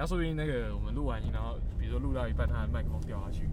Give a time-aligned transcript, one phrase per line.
[0.00, 3.50] 然后说不定那个我们录完音，然后比如说录到一半，他的麦克风掉下去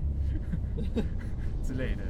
[1.61, 2.03] 之类的，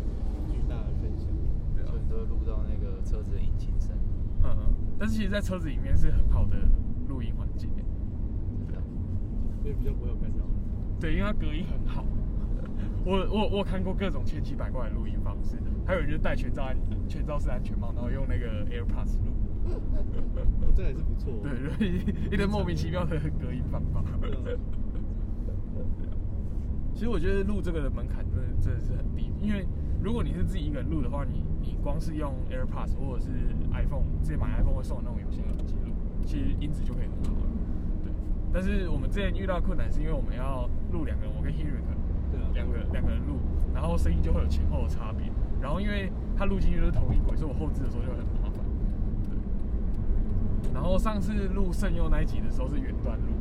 [0.46, 1.26] 巨大的分享。
[1.74, 3.98] 对啊所以，都会录到那个车子的引擎声。
[4.44, 4.76] 嗯嗯。
[5.00, 6.56] 但是其实，在车子里面是很好的
[7.08, 7.84] 录音环境耶，
[8.68, 8.82] 对啊，
[9.64, 10.46] 所以比较不会有干扰。
[11.00, 12.06] 对，因为它隔音很好。
[13.04, 16.78] 我我我看过各种千奇百怪的录音方式，还有人就戴全罩安
[17.10, 19.37] 全罩式安全帽，然后用那个 AirPods 录，哦，
[20.76, 21.34] 这还是不错。
[21.44, 21.86] 对，就是
[22.32, 24.04] 一堆莫名其妙的隔音方法。
[24.22, 24.58] 嗯
[26.94, 29.68] 其实我觉得录这个的门槛真的真的是很低，因为
[30.02, 33.30] 如果你是自己一个人录的话，你你光是用 AirPods 或者是
[33.72, 35.94] iPhone，自己买 iPhone 会送的那种有线耳机录，
[36.26, 37.46] 其实音质就可以很好了。
[38.04, 38.12] 对，
[38.52, 41.86] 但是我们之前遇到困难是因为我们要录两个人，我跟 Henrik
[42.56, 43.38] 两个两个人录，
[43.76, 45.30] 然后声音就会有前后的差别，
[45.62, 48.26] 然后因为它录进去都是同一轨，所以我后置的时候就很
[50.78, 53.34] 然后上次录圣佑那一集的时候是远端录，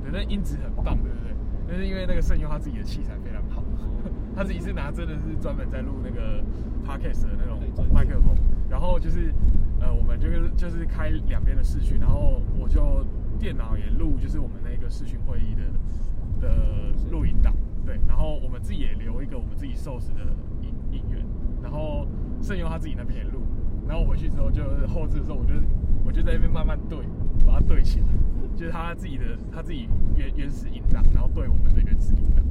[0.00, 1.34] 对，那音质很棒，对不对？
[1.66, 3.64] 那是因为那个圣佑他自己的器材非常好，
[4.36, 6.40] 他自己是拿真的是专门在录那个
[6.86, 7.58] podcast 的那种
[7.92, 8.32] 麦克风，
[8.70, 9.34] 然后就是
[9.80, 13.04] 呃，我们就是就是开两边的视讯，然后我就
[13.40, 16.54] 电脑也录，就是我们那个视讯会议的的
[17.10, 17.52] 录音档，
[17.84, 20.22] 对，然后我们自己也留一个我们自己 source 的
[20.62, 21.26] 音音源，
[21.60, 22.06] 然后
[22.40, 23.42] 圣佑他自己那边也录，
[23.88, 25.54] 然后我回去之后就是后置的时候，我就
[26.08, 26.98] 我就在那边慢慢对，
[27.46, 28.06] 把它对起来，
[28.56, 32.42] 就是他自己的他自己原原始音档，然后对我们的原始音档。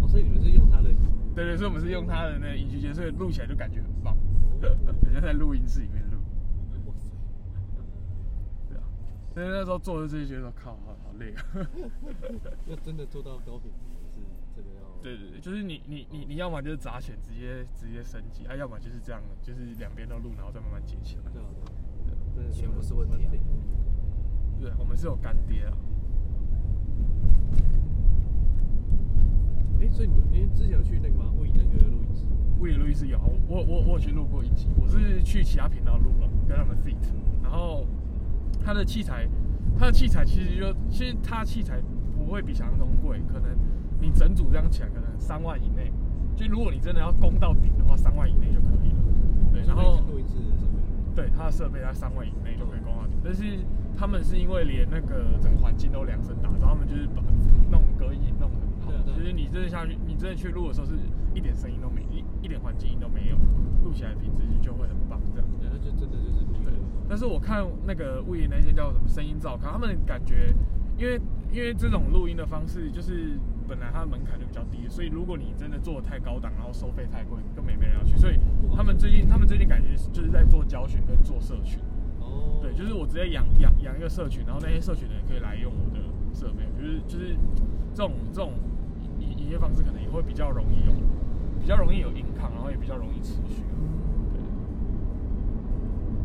[0.00, 0.88] 哦，所以你们是用他的。
[1.34, 4.16] 对对，所以我们是用他的那个音区键，所以录起来就感觉很棒，
[5.02, 6.18] 很像在录音室里面录。
[6.86, 7.10] 哇塞，
[8.68, 8.82] 对啊，
[9.34, 11.42] 但是那时候做的这些，觉得靠，好好累啊。
[12.66, 14.20] 要真的做到高品质，是
[14.54, 14.82] 这个要。
[15.02, 21.22] 对对对，就是你你你你要么就是砸钱直接直接升级，啊，要么就是这样，就是两边都录，然后再慢慢接起来。
[21.32, 21.87] 对啊，对啊真的
[22.52, 23.30] 钱不是问题啊
[24.60, 25.72] 对，我们是有干爹啊。
[29.80, 31.30] 哎，所以你们您之前有去那个吗？
[31.38, 32.24] 为那个录音室？
[32.58, 36.96] 物理录音室有，我我我有去录过一集，我是去其他频道录了，跟他们 fit，
[37.40, 37.86] 然后
[38.64, 39.28] 他的器材，
[39.78, 41.80] 他的器材其实就其实他器材
[42.16, 43.56] 不会比想象中贵，可能
[44.00, 45.92] 你整组这样起来可能三万以内，
[46.34, 48.96] 就如果你真的要攻到顶的话，三万以内就可以了。
[49.52, 50.02] 对，然后。
[51.18, 53.42] 对它的设备在三万以内就可以供到顶，但是
[53.98, 57.20] 他们是因为连那个整个环境都量身打造，他们就是把
[57.72, 60.94] 弄隔音弄得很好对啊对啊，就是你真的下去，你真的去录的时候是
[61.34, 63.36] 一点声音都没，一一点环境音都没有，
[63.82, 65.48] 录起来品质就会很棒这样。
[65.58, 66.72] 对，那就真的就是录音对。，
[67.08, 70.54] 但是我看那个物业那些叫什么声音照看，他们感觉，
[70.96, 71.20] 因为
[71.50, 73.36] 因为这种录音的方式，就是
[73.68, 78.16] 本来它的门槛就比较低，所以如果你真的做的太高档，然后收费太贵，根本也没人要去。
[78.16, 78.38] 所以
[78.74, 81.78] 他们最近他们最近感觉就是在做教学跟做社群，
[82.18, 82.58] 哦。
[82.62, 86.00] 对，就是我直接养养养一个社群，然后那些社群的人可以来用我的
[86.32, 87.36] 设备，就是就是
[87.94, 88.54] 这种这种
[89.20, 90.92] 营营业方式可能也会比较容易有，
[91.60, 93.62] 比较容易有 income，然后也比较容易持续。
[94.32, 94.40] 对。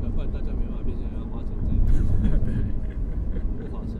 [0.02, 2.04] 对，不然大家没办法变成要花钱在录音室
[3.34, 4.00] 对，不划算。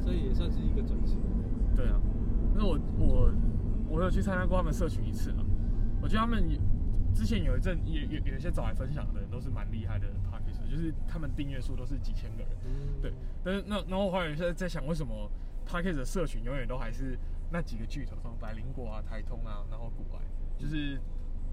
[0.00, 1.18] 所以也算是一个转型。
[1.76, 2.00] 对啊，
[2.54, 3.30] 那我我
[3.88, 5.44] 我有去参加过他们社群一次啊，
[6.02, 6.48] 我觉得他们
[7.14, 13.00] 之前有一阵有有有一些找来分享的人都是蛮厉害的 p a r k e r 就是他们订阅数都是几千个人，嗯。
[13.00, 13.12] 对，
[13.44, 15.30] 但是那然后我后来在在想，为什么
[15.64, 17.18] p a r k e r 的社群永远都还是
[17.50, 20.20] 那几个巨头，什么百灵果啊、台通啊，然后古玩，
[20.58, 20.98] 就是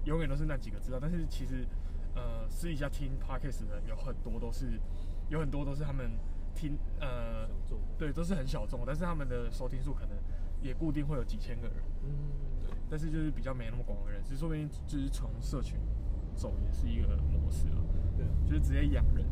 [0.04, 1.64] 永远都是那几个知道，但是其实
[2.14, 4.80] 呃私底下听 p a r k e r 的人有很多都是
[5.28, 6.10] 有很多都是他们
[6.54, 7.48] 听呃
[7.98, 10.16] 对，都是很小众，但是他们的收听数可能
[10.60, 12.10] 也固定会有几千个人，嗯，
[12.62, 15.78] 对，但是就是比较没那么广的人士，说不定就是从社群
[16.34, 17.78] 走也是一个模式啊，
[18.16, 19.24] 对啊，就是直接养人，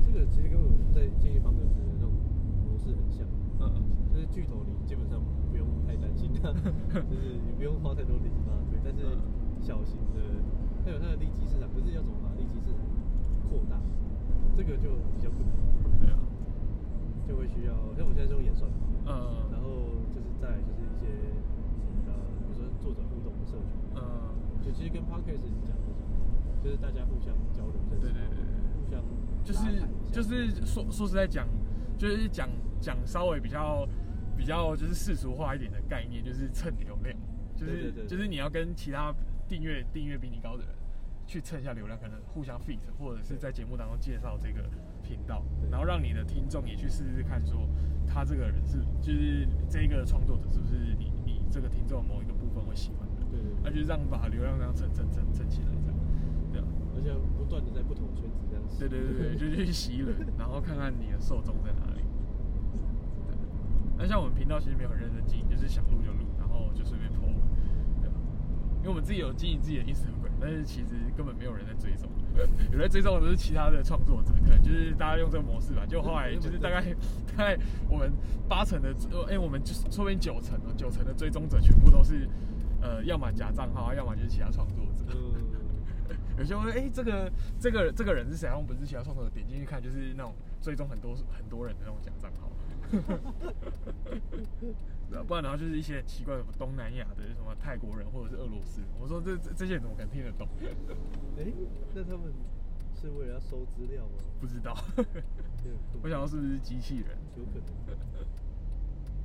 [0.00, 2.10] 这个其实跟我们在建议方的那种
[2.64, 3.26] 模式很像，
[3.60, 3.72] 嗯，
[4.12, 6.52] 就是巨头你基本上不用太担心它，
[7.02, 9.38] 就是你不用花太多力气帮它推，但是嗯。
[9.60, 10.40] 小型的
[10.82, 12.80] 它有它的利基市场，可是要怎么把利基市场
[13.46, 13.76] 扩大，
[14.56, 15.54] 这个就比较困难，
[17.30, 19.46] 就会需要像我现在是用演算法，嗯。
[19.54, 21.06] 然后就是在就是一些
[22.10, 22.12] 呃，
[22.42, 28.98] 比如说作者互动的社群，嗯，就其实跟 podcast 你讲的是，就是大家互相交流认识，对对对对互相
[29.44, 29.62] 就是
[30.10, 31.46] 就是说说实在讲，
[31.96, 32.50] 就是讲
[32.80, 33.86] 讲稍微比较
[34.36, 37.16] 比较就是世俗化一点的概念，就是蹭流量，
[37.54, 39.14] 就是就是你要跟其他
[39.48, 40.74] 订阅订阅比你高的人
[41.30, 44.68] 去蹭一下流量，可能互相 fit，或者是在节目当中介绍这个
[45.00, 47.68] 频道，然后让你的听众也去试试看，说
[48.04, 55.96] 他这个人是就是这个创作者是不是你你这个听众某一个部分会喜欢的，对那就让把流量这样蹭蹭蹭蹭起来，这样，
[56.50, 56.66] 对啊。
[56.96, 62.02] 而且不断的在不同圈子这样洗对对对对， 就去洗人，然后看看你的受众在哪里。
[63.96, 67.30] 那像我们频道其实没有很认真经营，就是想录就录，然后就随便 po，
[68.02, 68.16] 对吧？
[68.78, 72.08] 因为我们自己有经营自己的 Instagram，但是其实根本没有人在追踪，
[72.72, 75.84] 有在追踪的都是其他的创作者，可能就是大家用这个模式吧。
[75.86, 76.82] 就后来就是大概
[77.36, 77.58] 大概
[77.88, 78.10] 我们
[78.48, 78.94] 八成的，
[79.28, 82.26] 哎、我们就是说不定九成哦，九成的追踪者全部都是
[82.80, 85.04] 呃，要么假账号，要么就是其他创作者。
[85.14, 85.34] 嗯，
[86.38, 88.48] 有些会哎、这个这个这个人是谁？
[88.56, 92.50] 我们是其他创作者，点进去看就是那种追踪很多很多人的那种假账号。
[95.26, 100.48] 不然的话就是一些很奇怪的什么东南亚的什么泰国人或者是俄罗斯人，我说这这这些人怎么可能听得懂？
[101.38, 101.52] 哎、
[101.94, 102.32] 那他们
[102.94, 104.12] 是为了要收资料吗？
[104.40, 104.76] 不知道，
[106.02, 107.18] 我想到是不是机器人？
[107.36, 107.94] 有可能，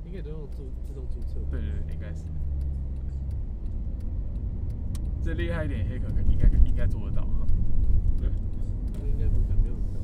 [0.04, 1.38] 应该都用注自动注册。
[1.50, 2.24] 对对对，应该是。
[5.22, 7.46] 这厉害一点，黑客应该应该做得到哈。
[8.18, 8.30] 对，
[8.94, 9.98] 那应该不可能没有很高。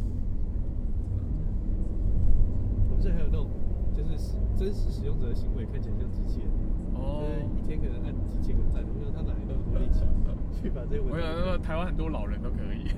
[2.91, 3.49] 我们这还有那种，
[3.97, 6.49] 就是使真实使用者的行为看起来像机器人，
[6.95, 10.01] 哦就是一天可能按几千个赞，我想他哪来那么多力气
[10.61, 12.89] 去把这些文我想说台湾很多老人都可以。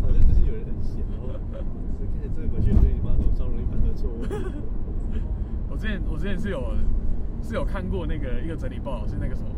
[0.00, 4.20] 好像就是有人很闲，然后就看着这个回去对你妈头超容易犯的错误。
[5.68, 6.74] 我之前我之前是有
[7.42, 9.48] 是有看过那个一个整理报道，是那个什么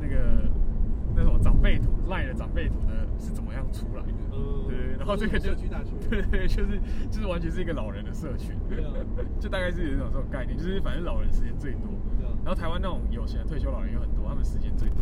[0.00, 0.48] 那个
[1.14, 4.12] 那什么长辈图赖的长辈图呢是怎么样出来的？
[4.32, 6.80] 嗯对对对，然后这个就社区大学对对， 就是
[7.10, 8.92] 就是完全是一个老人的社群，对啊
[9.38, 14.98] 就大概是有一种这种概念，就是反正老人时间最多，对啊然后台湾那种有钱的退休老人有很多，他们时间最多。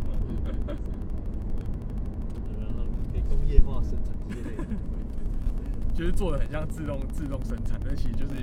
[2.60, 4.64] 然后可以工业化生产这些类的。
[5.94, 8.34] 就是做的很像自动自动生产，但其实就是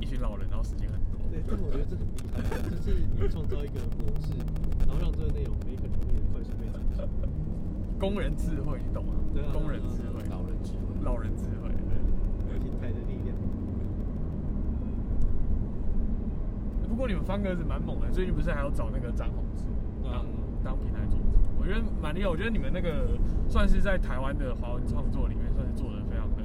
[0.00, 1.20] 一群老人，然后时间很多。
[1.30, 4.32] 对，但我觉得这很厉害，就是你创造一个模式，
[4.80, 7.08] 然后让这个内容可以很容易的快速被执行。
[8.00, 9.12] 工人智慧，你懂吗？
[9.34, 12.58] 对啊工人智慧，老人智慧老人智慧，对。
[12.58, 13.36] 平台的力量。
[16.88, 19.64] 不过你们方格子蛮猛的，最近不是还要找那个张宏志
[20.02, 20.26] 当啊
[20.64, 21.24] 当平台作者？
[21.58, 22.28] 我觉得蛮厉害。
[22.28, 23.16] 我觉得你们那个
[23.48, 26.42] 算是在台湾的华文创作里面算是做的非常的，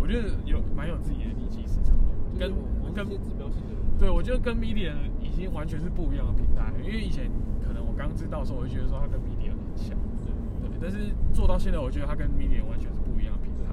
[0.00, 2.50] 我觉得有蛮有自己的利基市场的，跟
[2.82, 7.30] 我跟指标性的人，对，我觉得跟 Media 已经完全是不一样的平台，因为以前
[7.62, 9.94] 可能我刚知道的时候，我就觉得说它跟 Media 很像，
[10.24, 13.70] 对对，但是做到现在，我觉得它跟 Medium 完全是不一样的平台。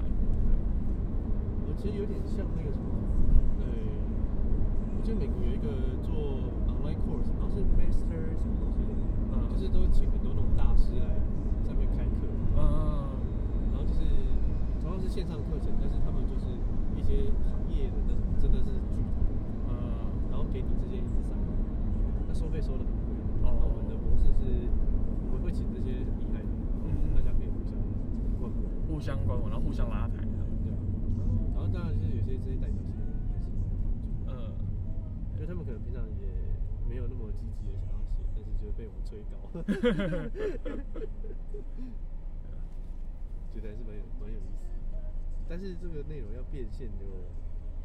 [1.66, 2.86] 我其实有点像那个什么，
[3.58, 3.66] 呃，
[4.94, 6.38] 我记得美国有一个做
[6.70, 8.94] online course，然后是 master 什么东西的，
[9.34, 9.50] 嗯。
[9.50, 11.18] 就是都请很多那种大师来
[11.66, 13.10] 上面开课，嗯，
[13.74, 14.06] 然后就是
[14.80, 16.46] 同样是线上课程，但是他们就是
[16.96, 19.26] 一些行业的那种真的是巨头，
[19.68, 21.44] 嗯，然后给你这些 insight，
[22.28, 23.12] 那收费收的很贵，
[23.44, 23.50] 哦。
[23.50, 24.70] 然后我们的模式是
[25.28, 26.48] 我们会请这些很厉害的，
[26.88, 27.76] 嗯大家可以互相
[28.40, 28.79] 问问。
[28.90, 30.18] 互相观摩，然后互相拉抬。
[30.18, 30.26] 对
[30.74, 30.76] 啊，
[31.54, 34.50] 然后当然就是有些这些代表性的人还是有帮助，嗯，
[35.38, 36.26] 因为他们可能平常也
[36.90, 39.38] 没有那么积极的想要写，但是就被我们催稿，
[43.54, 44.98] 觉得还是蛮有蛮有意思的。
[45.48, 47.06] 但是这个内容要变现就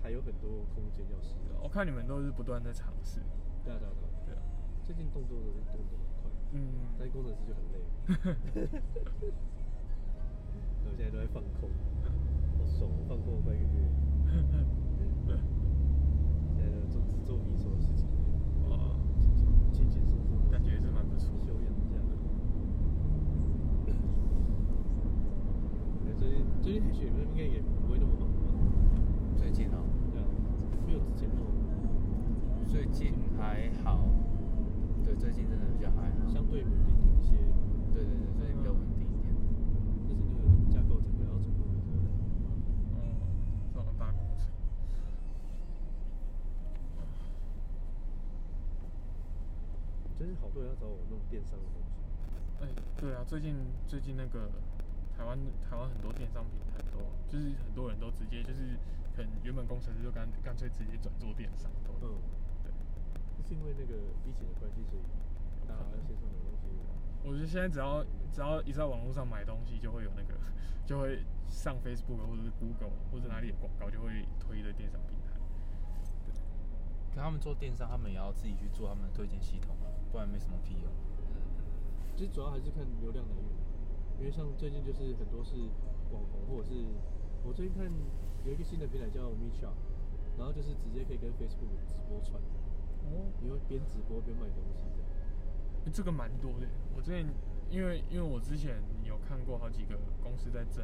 [0.02, 1.38] 还有很多空间要试。
[1.62, 3.22] 我看你们都是不断在尝试。
[3.64, 4.42] 对啊对啊对啊，对啊，
[4.84, 7.80] 最近动作动作很快，嗯，但是工程师就很累。
[10.86, 11.70] 我现在都在放空，
[12.58, 13.90] 好爽，我放空了快一个月。
[16.56, 18.08] 现在都做只做你所的事情，
[18.70, 18.96] 哇，
[19.74, 21.34] 轻轻松松，感觉是蛮不错。
[21.46, 21.98] 修养一下。
[26.06, 28.38] 对最近最近海选应该也不会那么忙吧？
[29.36, 30.26] 最近哦，对啊，
[30.88, 31.46] 没有之前那么
[32.66, 34.00] 最近还好，
[35.04, 37.36] 对，最近真的比较还好，相对稳定一些，
[37.94, 39.36] 对对对，最近比较稳定一点。
[40.08, 42.00] 但是那个架构整个要重弄的时候，
[42.96, 42.98] 哦，
[43.74, 44.48] 这种大工程。
[50.36, 51.96] 就是好多人要找我弄电商的东西。
[52.60, 53.56] 哎，对啊，最近
[53.88, 54.52] 最近那个
[55.16, 57.00] 台湾台湾很多电商平台都，
[57.32, 58.78] 就是很多人都直接就是
[59.16, 61.72] 可能原本工程师就干干脆直接转做电商。
[61.88, 62.20] 嗯，
[62.64, 62.72] 对，
[63.48, 63.96] 是因为那个
[64.28, 65.04] 疫情的关系，所以
[65.68, 66.68] 大家线上买东西。
[67.24, 70.36] 我觉得现在只要只要一在网络上买东西，就会有那个
[70.86, 75.15] 就会上 Facebook 或者是 Google 或者哪里有广告，就会推的电商平台。
[77.16, 80.92] 可他们做电商，他们也要自己去做他们的推荐系统啊，不然没什么屁用。
[82.16, 83.50] 其实主要还是看流量来源，
[84.20, 85.56] 因为像最近就是很多是
[86.12, 86.76] 网红，或者是
[87.48, 87.88] 我最近看
[88.44, 89.78] 有一个新的平台叫 m e s h o p
[90.38, 92.36] 然后就是直接可以跟 Facebook 直播串，
[93.08, 95.08] 哦，你会边直播边卖东西这样。
[95.86, 96.68] 欸这个蛮多的。
[96.96, 97.26] 我之前
[97.70, 100.84] 因为因为我之前有看过好几个公司在争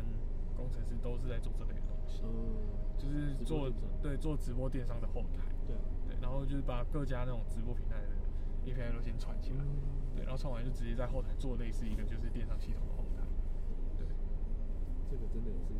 [0.55, 2.55] 工程师，都是在做这类的东西，嗯，
[2.97, 3.69] 就是做
[4.01, 5.43] 对做直播电商的后台。
[5.67, 8.07] 对啊，对，然后就是把各家那种直播平台的
[8.69, 9.65] API 都先传起来，
[10.15, 13.25] 对，然后传完就直接在后台做类似一个就是电商系统的后台，
[13.97, 14.05] 对，
[15.09, 15.73] 这个真的也是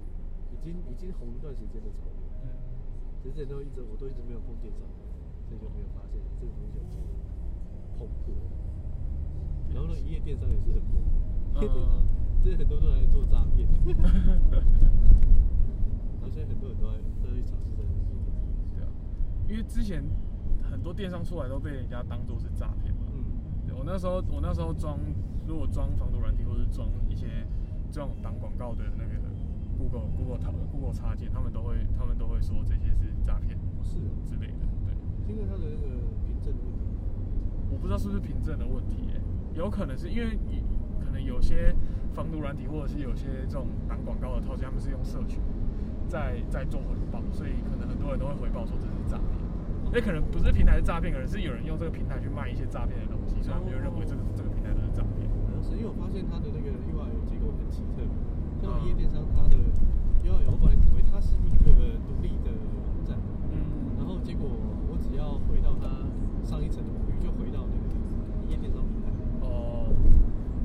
[0.52, 2.26] 已经已经红一段时间的潮流。
[2.44, 2.50] 嗯，
[3.22, 4.82] 其实之前都一直我都一直没有碰电商，
[5.48, 6.84] 所以就没有发现这个东西有
[7.98, 8.34] 蓬勃。
[9.72, 11.00] 然后呢，一夜电商也是很猛，
[11.56, 12.04] 一夜电商
[12.44, 13.70] 这些很多都来做诈骗，
[16.18, 18.18] 然后现在很多人都在都在尝试在那边。
[18.74, 18.90] 对啊，
[19.48, 20.04] 因为之前
[20.72, 23.24] 很多电商出来都被人家当做是诈骗嘛，嗯，
[23.68, 24.98] 对我那时候我那时候装，
[25.46, 27.46] 如果装防毒软体或者是装一些
[27.92, 29.20] 这种挡广告的那个
[29.78, 34.96] Google Google 插 Google 插件，他们都会他们都会说这些是诈骗是哦，之类的，对。
[35.28, 36.88] 因为它的那个凭证的问题。
[37.70, 39.22] 我不知道是不是凭证的问题、欸，
[39.54, 40.64] 有可能是因为你
[41.04, 41.76] 可能有些
[42.14, 45.40] 防毒软体或者是有些这种挡广告的套件，他们是用社群
[46.08, 49.51] 在在做回报，所以可能很多人都会回报说这是诈骗。
[49.94, 55.28] 也可能不是平台是诈骗，可能是有人用这个平台去卖一些诈骗的东西，所以他们就认为这个这个平台都是诈骗。
[55.44, 58.04] 好像是因为我发现它的那个 UI 结构很奇特，
[58.64, 59.60] 像一夜电商它的
[60.24, 63.20] UI 我本来以为它是一个独立的网站，
[63.52, 64.48] 嗯然后结果
[64.88, 66.08] 我只要回到它
[66.48, 67.84] 上一层的网域，就回到那个
[68.48, 69.12] 一夜电商平台。
[69.44, 69.92] 哦，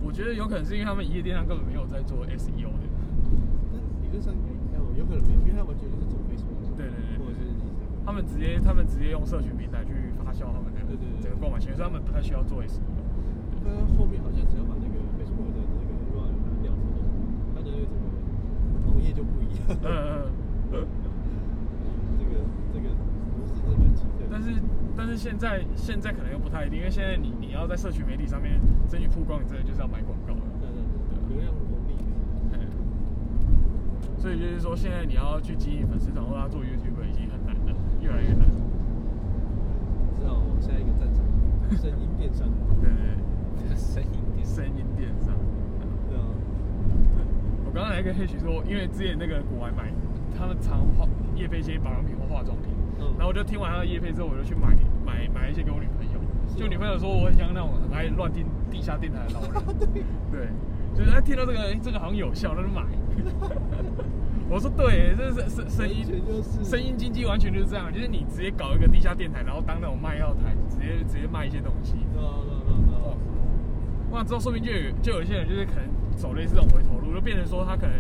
[0.07, 2.87] 我觉得有可能是因为他们一夜电商根本没有在做 SEO 的。
[3.75, 4.39] 但理论上应
[4.71, 10.79] 该有有可能没有，因为它完全就是走 Facebook，对对对对或者是 Instagram 他们直接他们直接用社群平台去发酵他们的
[11.21, 12.63] 整个购买行为，所以他们不太需要做。
[12.63, 13.67] 它
[13.99, 17.03] 后面好像只要把那个 Facebook 的那个 UI 拿掉之后，
[17.53, 17.69] 它的
[18.87, 19.67] 那个就不一样。
[19.83, 20.31] 嗯嗯
[20.71, 20.87] 嗯。
[22.17, 22.95] 这个这个
[23.35, 24.23] 模式真的蛮奇特。
[24.31, 24.55] 但是
[24.97, 30.41] 但是现在现在可能又不太一定，因为现在你你要在社群媒体上面争取曝光，你真的就是要买广告了。
[30.63, 30.79] 对对
[31.11, 31.99] 对，流量红利。
[32.55, 32.71] 嗯
[34.19, 36.96] 所以就是说，现在你要去经营粉丝团或者做 YouTube
[38.07, 38.47] 越来越难。
[40.15, 41.19] 知道往下一个战场，
[41.77, 42.47] 声音电商。
[42.81, 43.19] 对对
[43.67, 45.35] 对， 声音电声音电商。
[46.09, 46.23] 对啊，
[47.67, 49.91] 我刚刚还跟黑许说，因为之前那个国外买，
[50.39, 52.71] 他们常化夜配一些保养品或化妆品，
[53.01, 56.21] 嗯然后我就听完他的夜配之后，我就去买买买一些给我女朋友。
[56.55, 59.53] 就女朋友说我很像那种很爱乱听地下电台的老人，
[60.31, 60.49] 对，
[60.95, 62.83] 就是哎听到这个哎这个好像有效，那就买。
[64.49, 71.95] 我说对，这是声声音就是声音经济完全就是这样，就是你直接搞一个地下电台，然后当那种卖药台，直接直接卖一些东西。
[72.15, 73.17] 对啊对啊对啊对啊。
[74.13, 77.95] 哇，之后说明就有就有一些人就是可能走类似这种回头路，就变成说他可能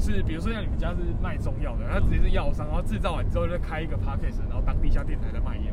[0.00, 5.72] 是比如说像你们家是卖中药的，他直接是药商，然后制造完之后就开一个 p a c k a g e 然后当地下电台在卖 药。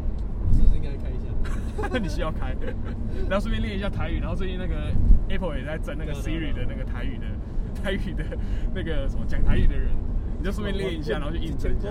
[0.54, 1.98] 是不是应该开一下？
[1.98, 2.54] 你需要开，
[3.30, 4.20] 然后顺便练一下台语。
[4.20, 4.76] 然后最近那个
[5.30, 7.26] Apple 也在争那个 Siri 的那个台语的
[7.82, 8.24] 台语的
[8.76, 9.88] 那个什么讲台语的人，
[10.42, 11.90] 你就顺便练一下，然后就印证一下。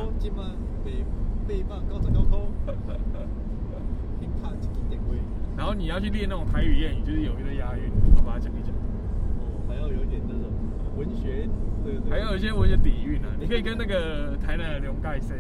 [5.57, 8.75] 然后你要去练那种台语谚语，就是有一个押韵，我把它讲一讲。
[8.75, 10.51] 哦，还要有一点那种
[10.97, 11.47] 文学，
[11.85, 12.11] 对对。
[12.11, 15.37] 还有一些文学底蕴啊，你可以跟那个台南的刘盖生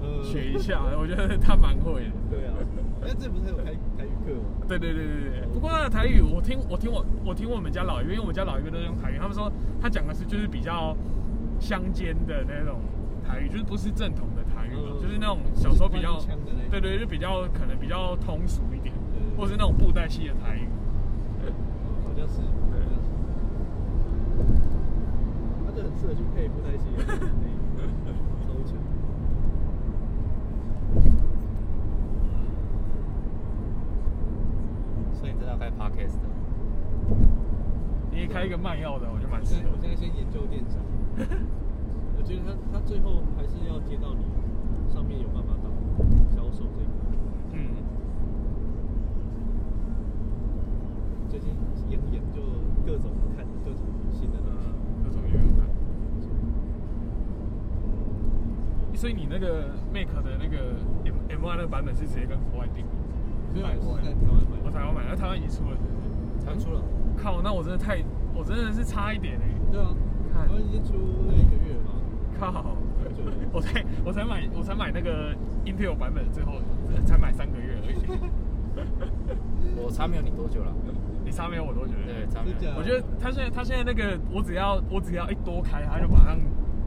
[0.00, 2.10] 呃学一下， 我觉得他蛮会的。
[2.30, 2.54] 对啊，
[3.02, 4.68] 哎，这不是还有开台语课吗？
[4.68, 10.94] 对对对对对，不过那台语我听我听我我听我们家老一辈，因为我们家老一辈都是用台语，他们说他讲的是就是比较
[11.64, 12.78] 乡间的那种
[13.26, 16.20] 台语，就是不是正统的台语嘛，嗯就是那种小时候比较
[16.70, 18.94] 对对，就比较可能比较通俗一点
[19.34, 20.68] 或是那种布袋戏的台语。
[22.04, 22.80] 好像是，对。
[25.64, 26.84] 他就很适合去配布袋戏，
[28.46, 28.76] 超强。
[35.14, 36.28] 所以你要开 podcast 的？
[38.10, 39.82] 你也开一个卖药的，我觉得蛮我现在我适合的。
[39.82, 40.78] 现在先研究电商，
[41.16, 44.24] 我觉得他他最后还是要接到你
[44.92, 45.70] 上面有办法到
[46.34, 47.14] 销售这一块。
[47.52, 47.58] 嗯，
[51.28, 51.50] 最近
[51.88, 52.42] 研研究
[52.84, 53.80] 各种看各种
[54.10, 54.62] 新的东西。
[55.04, 55.68] 这种也有看。
[58.94, 62.92] 所以你那个 Make 的那个 M M Y 那个版本是直接跟国外订的？
[63.52, 64.62] 没有，买国外我是在台湾买的。
[64.64, 65.76] 我台湾买，那台湾已经出了？
[66.44, 66.80] 台湾出了。
[67.16, 68.02] 靠，那我真的太，
[68.34, 69.94] 我真的是差一点哎、对啊，
[70.34, 70.92] 看台湾已经出
[71.28, 71.94] 了一个月了吧？
[72.38, 72.76] 靠，
[73.52, 75.32] 我才我才买我才买那个
[75.64, 76.54] Intel 版本，最后
[77.06, 77.96] 才买三个月而已。
[79.78, 80.74] 我差没有你多久了？
[81.24, 81.92] 你差没有我多久？
[82.04, 82.74] 对，差没有。
[82.76, 86.36] 我觉得他现在他现在那个，我只要我只要一多开，他就马上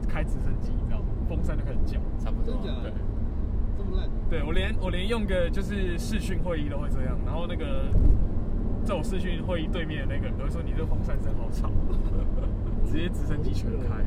[0.06, 1.06] 开直升机，你知道吗？
[1.26, 1.98] 风扇就开始叫。
[2.22, 2.92] 差不多对？
[3.78, 4.08] 这么烂？
[4.28, 7.88] 对我连我连用个就是视讯会议都会这样，然后那个
[8.84, 11.70] 在我视讯会议对面的那个人都会说你这个风扇声好吵，
[12.90, 14.00] 直接直升机全开。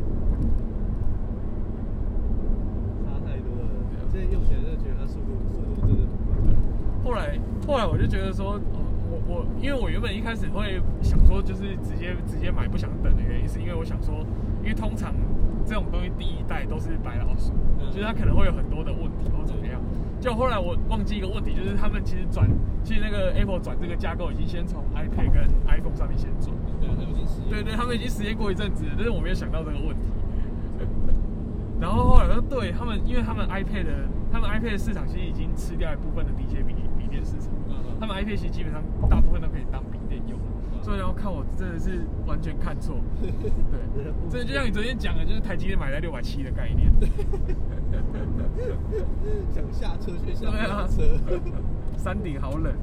[3.06, 3.70] 差太多了。
[4.12, 7.06] 现在用起来就觉得它速度速度真的很快。
[7.06, 14.26] 后来后来我就觉得说，哦我我因为我原本一开始会想说，就是直接直接买不想等的原因，是因为我想说，
[14.64, 15.14] 因为通常
[15.66, 19.80] 这种东西第一代都是白老鼠，嗯就是它可能会有很多的问题或怎么样。
[20.20, 22.50] 就后来我忘记一个问题，就是他们其实转，
[22.84, 26.54] 其实那个 Apple 转这个架构已经先从 iPad 跟 iPhone 上面先转。
[27.02, 29.96] 对啊，他们已经实验对对，他们已经实验过一阵子了，但是我没有想到这个问题。
[31.80, 37.50] 然后后来我说，对他们，因为他们 iPad 的，他们 iPad 的市场其实已经吃掉一部分的 DJ 笔笔电市场，
[38.00, 40.38] 他们 iPad 其实基本上大部分都可以当笔电用，
[40.74, 40.84] 嗯。
[40.84, 43.32] 所以然后看我真的是完全看错， 对，
[44.30, 46.92] 这就像你昨天讲的，就是台积电买在六百七的概念，
[49.54, 50.52] 想下车却下
[50.88, 51.02] 车。
[51.98, 52.74] 山顶好冷，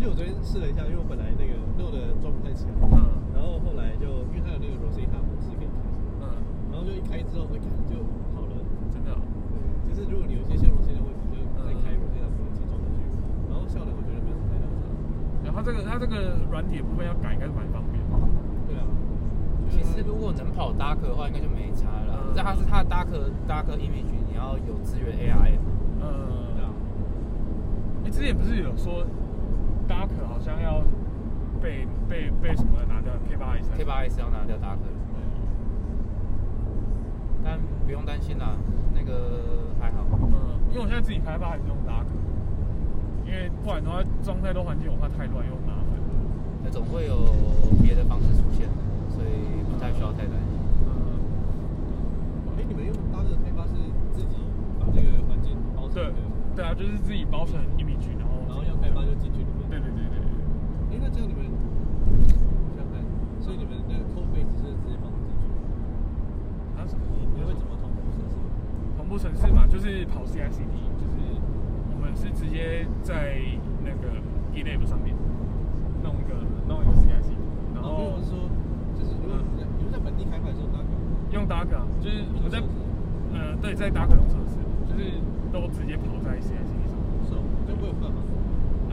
[0.00, 5.76] 而且我昨天试了一下，因为我本来那个肉的装不太起来，嗯然后后来就因为它有那个 Rosetta 模式可以开，
[6.24, 6.40] 嗯，
[6.72, 8.00] 然后就一开之后，哎，看就
[8.32, 8.56] 好了。
[8.88, 9.20] 真的哦、
[9.52, 13.04] 对，就是如果你有一些像 Rosetta 问题，就再开 Rosetta 模式装上去，
[13.52, 14.88] 然后效能我觉得没有什么太大差。
[15.44, 18.16] 然后它这个它这个软体的部分要改，应该是蛮方便的。
[18.72, 18.88] 对啊，
[19.68, 22.40] 其实如果能跑 Dark 的话，应该就没差了但。
[22.40, 23.12] 它是它的 Dark
[23.44, 25.60] Dark Image，你要有资源 ARM。
[26.00, 26.72] 嗯，对啊，
[28.00, 29.04] 你之前不是有说
[29.90, 30.80] Dark 好像要
[31.60, 34.78] 被被被什么拿掉 K 八 S K 八 S 要拿掉 Dark，
[37.42, 38.54] 但不用担心啦，
[38.94, 40.06] 那个还好。
[40.12, 42.06] 嗯，因为我现在自己开发还是用 Dark，
[43.26, 45.98] 因为不然的话装太多环境我怕太乱又麻烦。
[46.62, 47.34] 那总会有
[47.82, 48.78] 别的方式出现的，
[49.10, 50.54] 所以不太需要太担心。
[50.86, 51.18] 嗯，
[52.54, 53.74] 哎，你们用搭的开发是
[54.12, 54.38] 自己
[54.78, 56.14] 把这个环境包成对的，
[56.54, 59.72] 对啊，就是自己包成 image，然后然后要开发就进去里面。
[59.72, 60.28] 对对对对对。
[60.92, 62.36] 哎，那这样你们，我想
[62.76, 63.00] 想看，
[63.50, 65.42] 所以你们那个 code base 是直接放进去，
[66.78, 67.02] 啊什么？
[67.18, 68.38] 你们会怎么同步程式？
[68.96, 71.18] 同步城市嘛，就是跑 CI/CD，就是
[71.90, 73.42] 我们是直接在
[73.82, 74.22] 那个
[74.54, 75.16] GitLab 上面
[76.06, 76.38] 弄一个
[76.70, 77.34] 弄一个 CI/CD，
[77.74, 78.46] 然然后后我是说，
[78.94, 80.86] 就是如果你在你们在本地开发的时候，大概
[81.34, 82.62] 用 Dark 啊，就是我们在
[83.34, 85.18] 呃对在 Dark 用测试，就是
[85.50, 86.94] 都直接跑在 CI/CD 上，
[87.26, 88.18] 是哦，就不会有办法。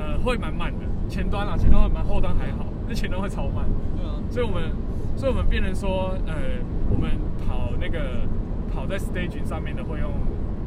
[0.02, 3.66] 呃会蛮慢的，前端啊前端会慢，后端还好，那前端会超慢，
[3.98, 4.72] 对啊，所以我们
[5.16, 7.12] 所以我们变成说呃我们
[7.46, 8.24] 跑那个
[8.72, 10.12] 跑在 Staging 上面的会用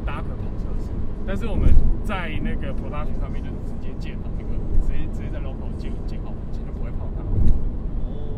[0.05, 0.91] Dark 跑测试，
[1.25, 4.53] 但是我们在那个 Production 上面就是直接建好那个
[4.85, 7.25] 直接直接在 local 建建好就不会跑 Dark。
[8.05, 8.37] 哦，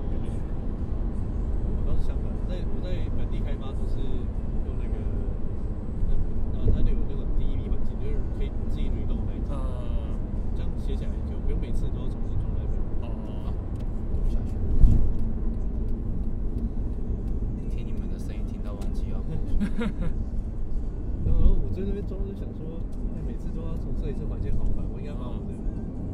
[1.75, 3.99] 我倒是相反，在我在本地开发都是
[4.63, 4.95] 用那个，
[6.55, 10.15] 呃，它就有那种 DEV 环境，就是可以自己 reload 那一种，呃
[10.55, 13.03] 这样写起来就不用每次都要重新装 library。
[13.03, 13.51] 哦，
[14.29, 14.55] 下去。
[17.73, 19.57] 听你们的声音听到忘记要过去。
[21.25, 22.79] 然后我在那边装就想说，
[23.15, 25.51] 哎，每次都要重设一次环境，好烦，我应该把我的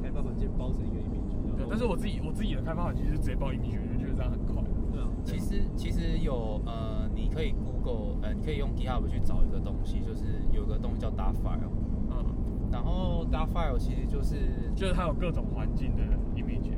[0.01, 1.35] 开发环境包成一个 image。
[1.43, 1.95] 然后，对但是我
[2.39, 4.63] 自己的开发环境就直接报 image，我就觉得这样很快。
[4.93, 10.23] 对啊，其实其实有呃，你可以 Google 呃，你可以用 GitHub 去找一个东西，就是
[10.53, 11.67] 有个东西叫 Dart File，
[12.09, 12.23] 嗯，
[12.71, 16.71] 然后 Dart File 其实就是就是它有各种环境的 image，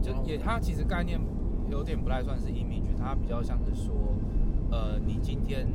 [0.00, 1.20] 就也它其实概念
[1.68, 3.94] 有点不太算是 image，它比较像是说，
[4.70, 5.68] 呃，你今天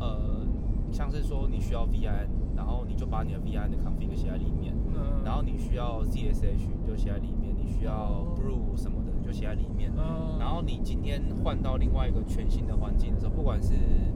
[0.00, 0.44] 呃，
[0.90, 5.22] 像是说你需要 VN，然后你就把你的 VN 的 config 写在里面，嗯。
[5.24, 13.72] 然后你需要 ZSH 你就写在里面，你需要哦 Brew 什么的你就写在里面，嗯然后你今天换到另外一个全新的环境的时候，不管是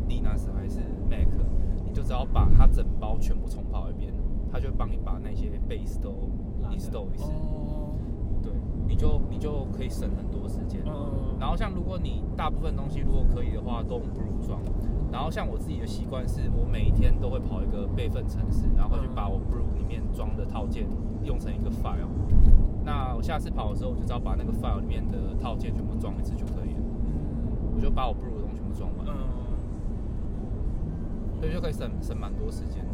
[0.08, 1.28] Linux 还是 Mac，
[1.84, 4.12] 你就只要把它整包全部重跑一遍，
[4.52, 6.10] 它就会帮你把那些 base 都
[6.70, 7.32] install 一次。
[7.32, 7.94] 哦，
[8.42, 8.52] 对，
[8.86, 10.82] 你就你就可以省很多时间。
[10.86, 14.60] 嗯然后像如果你大部分东西如果可以的话，都用 Brew 装。
[15.10, 20.84] 然后像我自己的习惯是，我每一天都会跑一个备份程式，然后去把我 Brew 里面装的套件
[21.22, 22.10] 用成一个 file。
[22.88, 26.80] 那我下次跑的时候，我就只要把那个 file 里面的套件全部装一次就可以了。
[27.76, 29.12] 我就把我 Brew 的东西全部装完，嗯，
[31.38, 32.88] 所以就可以省省蛮多时间的。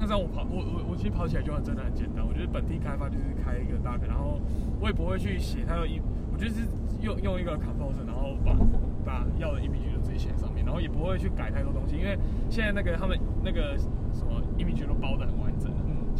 [0.00, 2.26] 那这样我跑，我我我其实跑起来就很真的很简单。
[2.26, 4.40] 我觉得本地开发就是开一个大个，然后
[4.80, 6.00] 我也不会去写它的一，
[6.32, 6.66] 我就是
[7.00, 8.52] 用用一个 composer，然后把
[9.04, 12.18] 把要的 image 就直接写在上面，然后也不会去改太多东西，因为
[12.50, 15.69] 现在那个他们那个什么 image 都包的很完整，嗯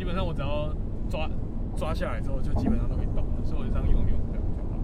[0.00, 0.72] 基本上我只要
[1.10, 1.28] 抓
[1.76, 4.80] 抓下来之后，就基本上都可以动了，所以我就这样用用这样就好。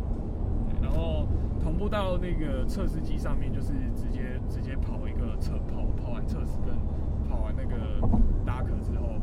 [0.83, 1.26] 然后
[1.59, 6.76] 同步到那个测试机上面，就是直接直接跑一个测跑跑完测试跟
[7.24, 7.96] 跑完那个
[8.44, 9.16] 搭壳之后，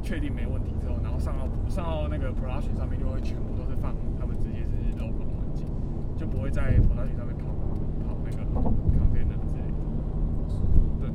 [0.00, 5.66] 确定没问题之后，然后上到上到那个 Production 上面就会全部都是放他们直接是 local 环境，
[6.14, 7.50] 就不会在 Pro 水上面跑
[8.06, 8.38] 跑那个
[8.94, 9.74] container 之类的。
[11.02, 11.10] 对，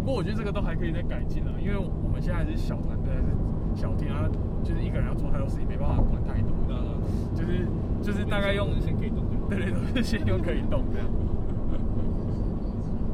[0.00, 3.28] 不过我觉得这个都还可以再改进啊，因为我们现在还是小团队，还是
[3.76, 4.24] 小店啊，
[4.64, 6.50] 就是一个人要做太多事情，没办法管太多。
[6.66, 6.96] 对啊对啊
[7.36, 7.66] 就是
[8.02, 9.20] 就是大概用先可以动。
[9.48, 11.06] 对对对，先用可以动这样。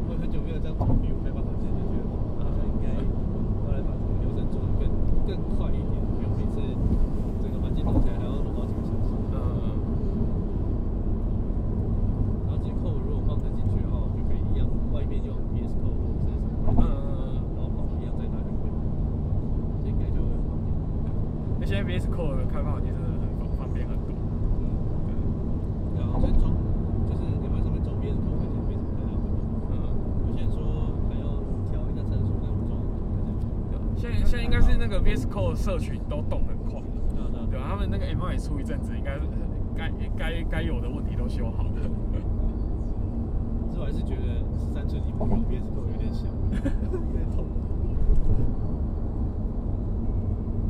[0.09, 2.07] 我很久没有这样做 view 开发环境，就觉得
[2.39, 4.87] 啊好像应该要来把这个流程做得更
[5.27, 6.63] 更快一点，不用每次
[7.43, 9.11] 整个环境弄起来还要弄好几个小时。
[9.35, 9.37] 嗯，
[12.47, 18.73] 然后接扣如果放得进去的话，我就可以一样外面用 PS Code 或者是什么，嗯然后跑一样再打就可以。
[19.83, 20.71] 这应该就会很方便。
[21.61, 24.15] 那现在 VS Code 的开发环境真的很方方便很多。
[24.15, 24.71] 嗯，
[25.07, 26.01] 对。
[26.01, 26.55] 然后先装，
[27.07, 29.37] 就是你们上面装 PS Code 看起来没什么太大问题。
[29.71, 29.77] 嗯，
[30.29, 30.59] 有些人说
[31.09, 31.27] 还要
[31.71, 32.81] 调一下参数，那种装
[33.23, 33.45] 看起
[33.77, 34.59] 来现在现在应该
[35.29, 36.81] 是那个 VS Code 社群都动很快，
[37.51, 37.67] 对吧？
[37.69, 39.19] 他们那个 M 也出一阵子，应该
[39.77, 41.71] 该该该有的问题都修好了。
[41.75, 41.89] 可是
[43.79, 47.45] 我还是觉得十三寸荧幕用 PS Code 有点小，有点痛。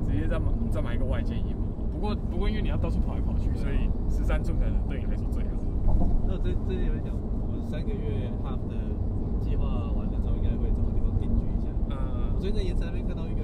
[0.08, 1.68] 直接再买再买一个外接荧幕。
[1.92, 5.50] 不过不过因为你要到处跑来跑去，所以十三寸可能对你来说最好。
[6.26, 8.74] 那我最最近有点讲，我三个月 half 的
[9.40, 9.64] 计划
[9.96, 11.68] 完了之后，应该会找个地方定居一下。
[11.88, 11.96] 嗯
[12.36, 13.42] 我嗯，最近在盐城那边看到一个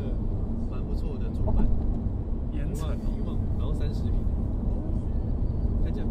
[0.71, 1.67] 蛮不错的主板，
[2.53, 4.13] 盐城一万，然后三十平，
[5.83, 6.07] 看起来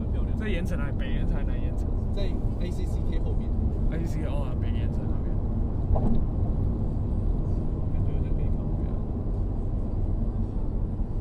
[0.65, 2.23] 城还北盐城南盐城在
[2.60, 3.49] A C C K 后面
[4.28, 5.34] 哦，北盐城那边。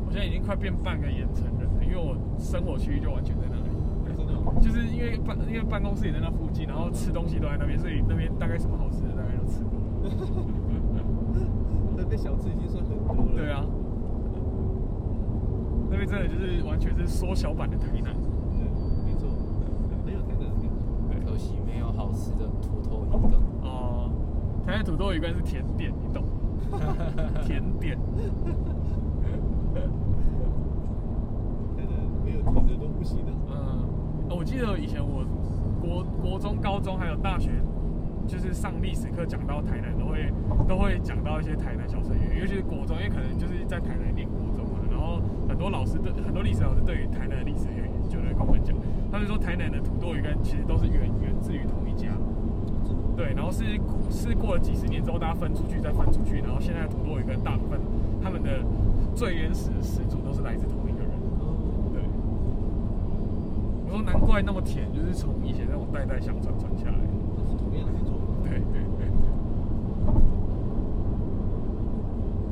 [0.07, 3.63] 我现在已经快变半个盐城人了，因为我生活区域就完全在那里。
[4.61, 9.73] 就是因为办因为办公室也在那附近，然后吃东西都在那边，所以那边大概什么好吃的大概都吃过。
[11.97, 13.33] 那边小吃已经算很多了。
[13.35, 13.65] 对啊，
[15.91, 18.13] 那边真的就是完全是缩小版的台南。
[18.53, 18.69] 对，
[19.05, 19.29] 没错，
[20.05, 20.69] 很有台南的感觉。
[21.25, 23.41] 可惜没有好吃的土豆鱼羹。
[23.63, 24.11] 哦、
[24.83, 26.25] 土豆鱼干是甜点，你懂？
[27.45, 27.99] 甜点。
[32.25, 33.33] 没有甜的都不行的。
[33.49, 33.55] 嗯、
[34.31, 35.25] 哦我记得以前我
[35.81, 37.51] 国国中、高中还有大学，
[38.27, 40.33] 就是上历史课讲到台南，都会
[40.69, 48.75] 都会讲到一些台南小吃园，尤其是国中，因为可能就是在台南念国中嘛，然后很多老师对很多历史老师对于台南的历史有研究，就会跟我们讲，
[49.11, 52.09] 他们说台南的土豆鱼干其实都是源源自于同一家。
[53.17, 53.65] 对，然后是
[54.11, 57.79] 是过了几十年之后，大家分出去，再分出去，然后现在土豆鱼羹大部分
[58.23, 58.65] 他们的
[59.15, 61.11] 最原始的始祖都是来自同一个人。
[61.93, 62.03] 对，
[63.87, 66.99] 我说难怪那么甜，就是从以前那种代代相传传下来。
[67.37, 68.13] 都是同样的做。
[68.45, 69.09] 对对对，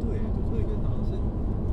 [0.04, 1.12] 对，土豆鱼羹好像是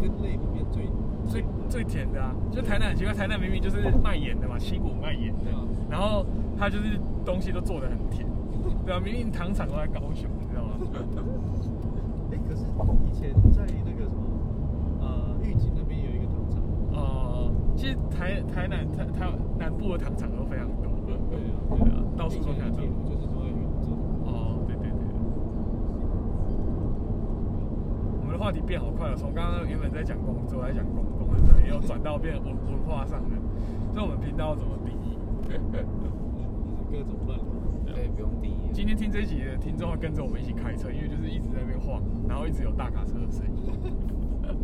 [0.01, 0.87] 羹类里面最
[1.27, 5.51] 最最甜的啊，就台南很奇怪，台南明明就是卖盐的嘛，七股卖盐的
[5.89, 6.25] 然后
[6.57, 8.27] 它就是东西都做的很甜，
[8.87, 10.79] 对啊，明明糖厂都在高雄，你知道吗？
[12.31, 12.63] 哎，可是
[13.03, 14.23] 以前在那个什么
[15.01, 16.63] 呃玉井那边有一个糖厂，
[16.95, 19.27] 呃，其实台台南台台
[19.59, 23.91] 南部的糖厂都非常多，对啊，对啊，到处都看得到就是都在玉井这。
[24.23, 25.03] 哦，对对对。
[28.21, 33.35] 我们的话题变好快了，从刚刚原本在讲工作，在讲工工的时候，也有转到变文文化上的。
[33.91, 35.19] 所以我们频道怎么定义？
[35.43, 35.59] 就是
[36.89, 37.51] 各种乱码。
[37.85, 38.56] 对，不用第一。
[38.71, 43.53] 今天听这一集的听众会跟着我们一起开车，因为就是一直在那边晃，然后一直有大卡车的声音。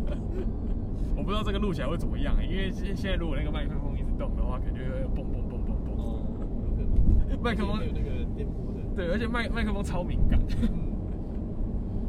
[1.16, 5.94] 我不知道这个录起来会怎么样、因为现现在如果那个麦克风一直动的话，感觉会蹦蹦蹦蹦蹦。
[7.42, 8.80] 麦克风有那个电波的。
[8.94, 10.40] 对，而且麦麦克风超敏感。
[10.62, 10.92] 嗯。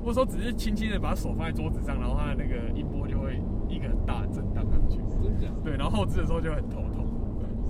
[0.03, 4.99] 或者说只是轻轻的把手放在桌子上，然后它的那个音波就会一个很大的震荡上去。
[5.23, 5.47] 真假？
[5.63, 7.05] 对，然后后置的时候就会很头痛。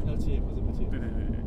[0.06, 0.84] 要切也不是不切。
[0.86, 1.40] 对对对对。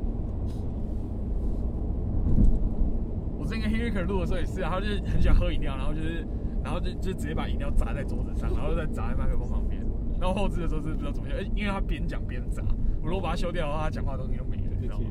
[3.38, 6.27] 我之前跟 Henrik 录的时候也是啊，他就是很喜欢喝饮料，然后就是，
[6.63, 9.83] 然后就就直接把饮料砸在桌子上，然后再砸在麦克风旁边。
[10.21, 12.63] 然后后置的时候是不知道怎么样，因为他边讲边砸，
[13.01, 15.07] 我如果把它修掉的话，他讲话的东西都没了，你知道吗？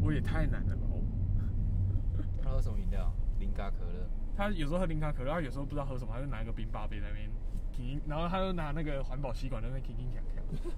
[0.00, 0.86] 我也太难了吧！
[2.42, 3.12] 他喝什么饮料？
[3.38, 4.08] 零卡可乐。
[4.34, 10.72] 他有时候喝零卡可乐，他有时候不知道喝什么，他就拿一个冰霸杯在那边，然后他又拿那个环保吸管在那边停停锵锵。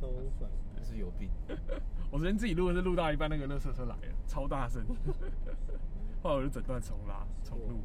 [0.00, 0.08] 超
[0.40, 0.50] 烦。
[0.82, 1.30] 就是有病。
[2.10, 4.84] 我昨天自己录的是录到一半，那个垃圾车来了，超大声，
[6.22, 7.80] 后来我就整段重拉重录。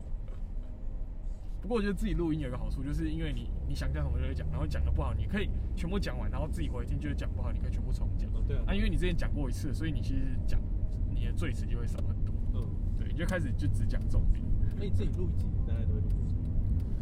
[1.62, 8.30] 不过我觉得自己录音有一个好处，就是因为你你想讲什么就会讲，然后讲的不好，你可以全部讲完，然后自己回听，就是讲不好，你可以全部重讲。
[8.32, 8.64] 哦，对啊。
[8.68, 10.60] 啊，因为你之前讲过一次，所以你其实讲
[11.14, 12.34] 你的赘词就会少很多。
[12.54, 12.68] 嗯。
[13.00, 14.44] 对，你就开始就只讲重点。
[14.76, 16.08] 那你自己录一集，大概都会录？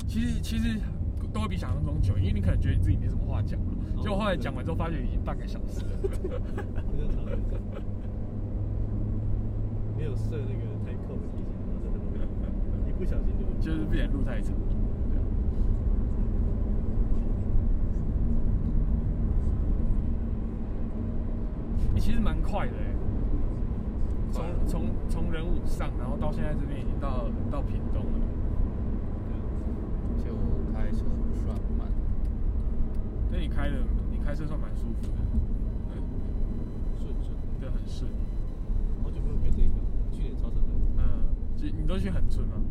[0.08, 0.79] 其实其实
[1.36, 5.88] 都会比想象中久，因为你可能觉得你自己没什么话讲嘛，哦结果后来讲完之后发觉已经半个小时了。
[9.98, 11.52] 没有设那个太扣的提醒，
[12.88, 14.54] 一不小心就会就是不想路太长。
[14.56, 15.21] 对啊
[21.95, 22.95] 欸其实蛮快的哎，
[24.32, 28.19] 从快从从人武上，然后到现在这边已经到到屏东了。
[30.91, 31.88] 就开车不算慢。
[33.32, 33.78] 那你开的
[34.12, 35.17] 你开车算蛮舒服的，
[35.89, 35.98] 对
[37.00, 37.36] 顺顺。
[37.60, 38.12] 对，很顺。
[39.04, 39.76] 好久没有开这一条，
[40.12, 40.58] 去年超常
[40.98, 41.26] 来，嗯，
[41.58, 42.62] 就你都去恒春吗？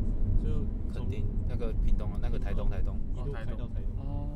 [0.42, 4.06] 就肯定那个屏东啊，那个台东台东，一路开到台东。
[4.06, 4.28] 哦。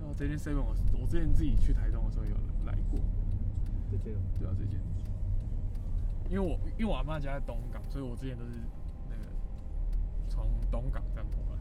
[0.00, 3.00] 然后这间 seven 我我之前自己去台东的时候有来过，
[3.90, 4.78] 这些对啊这间，
[6.30, 8.50] 因为我因为我阿妈家在东港，所以我之前都是
[9.08, 9.22] 那个
[10.28, 11.60] 从东港这样过来。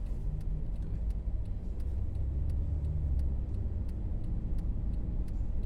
[0.81, 0.89] 对，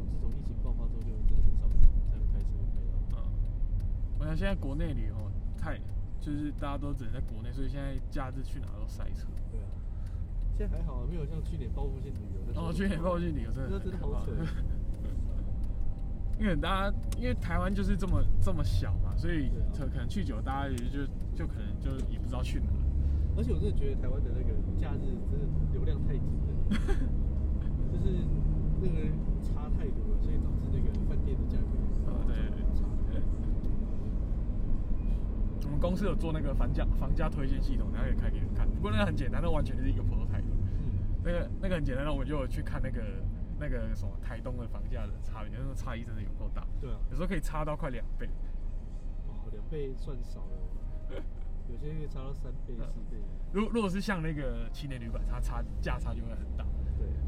[0.06, 2.78] 自从疫情爆发之后，就真的很少才会开车开
[3.10, 3.18] 到。
[3.18, 3.82] 嗯，
[4.20, 5.15] 我想现在国内旅游
[5.58, 5.80] 太
[6.21, 9.26] 就是大家都只能在国内，所以现在假日去哪都塞车。
[9.52, 9.65] 对啊，
[10.56, 12.62] 现在还好啊，没有像去年报复性旅游的。
[12.62, 14.32] 哦，去年报复性旅游真的真的好扯。
[16.39, 22.67] 因为大家因为台湾就是这么这么小嘛，所以可可能去久，大家也就就可能就也不知道去哪。
[23.36, 26.54] 而且我真的觉得台湾的那个假日真的流量太紧了，
[27.89, 28.21] 就是
[28.82, 29.10] 那个
[29.41, 31.73] 差太多了，所以导致那个饭店的价格
[32.06, 32.86] 呃，对对对差。
[35.67, 38.65] 我们公司有做那个房价房价推荐系统，然后也开给你们看。
[38.65, 40.47] 不过那个很简单，那完全就是一个 prototype。
[40.80, 43.03] 嗯，那个那个很简单，那我们就有去看那个
[43.60, 48.30] 那个什么台东的房价的差别，那个差异真的有够大，对啊，有时候可以差到快两倍。
[49.27, 51.19] 哦，两倍算少了，
[51.67, 53.21] 有些可以差到三倍、嗯四倍。
[53.51, 56.65] 如果如果是像那个青年旅馆，它差价差就会很大。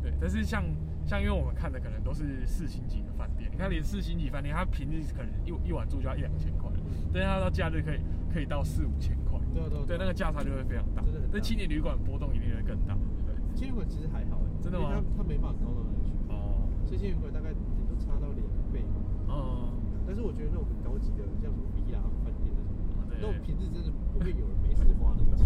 [0.01, 0.63] 对，但是像
[1.05, 7.99] 像因为我们看的可能都是四星级的饭店，你看连四星级饭店，它平日可能一一晚住就要一两千块，嗯但是它到假日可以
[8.31, 11.27] 可以到四五千块，对啊对啊对，那个价差就会非常大真的很。
[11.27, 12.95] 大但青年旅馆波动一定会更大。
[13.25, 18.85] 对，青年旅馆其实还好哎，真的吗它它没办法高到哪里去，哦，所以青年馆大概顶多差到两倍。
[19.27, 19.73] 哦，
[20.05, 25.45] 但是我觉得那种很高级的，像什么 villa 饭店那种，对那种平日真的不会有人没事花那个钱，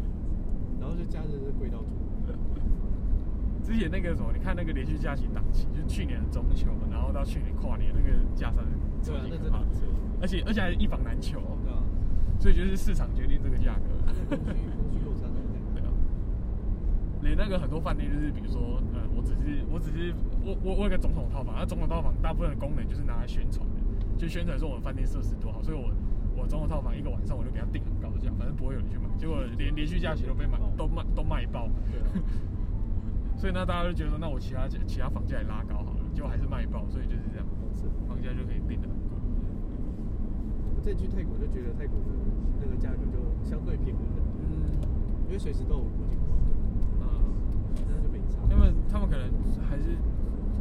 [0.80, 2.05] 然后就假日是贵到吐。
[3.66, 8.64] 之前那个什么，你看那个连续假期档期，就是去年的中秋，然后到去年跨年，那个加上
[9.02, 9.80] 超对啊，级可怕那真的很，扯。
[10.22, 11.82] 而且而且还一房难求，对啊，
[12.38, 14.38] 所以就是市场决定这个价格。
[17.22, 23.82] 连那个很多饭店就是，比如说，呃，我只是我只是我我我有个总统套房，那总统套房大部分的功能就是拿来宣传的，
[24.16, 25.90] 就宣传说我们饭店设施多好，所以我
[26.36, 32.06] 我总统套房一个晚上我就给他定很高的价，反正不会有人去买，结果连连续假期都被买都卖都卖爆，对啊，
[33.36, 37.46] 所以呢大家就觉得说，那我其他其他房价也拉高好了，结果还是卖爆，所以就是这样。
[38.08, 39.14] 房价就可以定的很贵。
[40.74, 42.06] 我这去泰国就觉得泰国的
[42.58, 44.64] 那个价格就相对平衡的，嗯
[45.26, 46.32] 因为随时都有国际观，
[46.98, 47.06] 嗯，
[47.86, 48.40] 那就没差。
[48.48, 49.28] 他们他们可能
[49.68, 49.94] 还是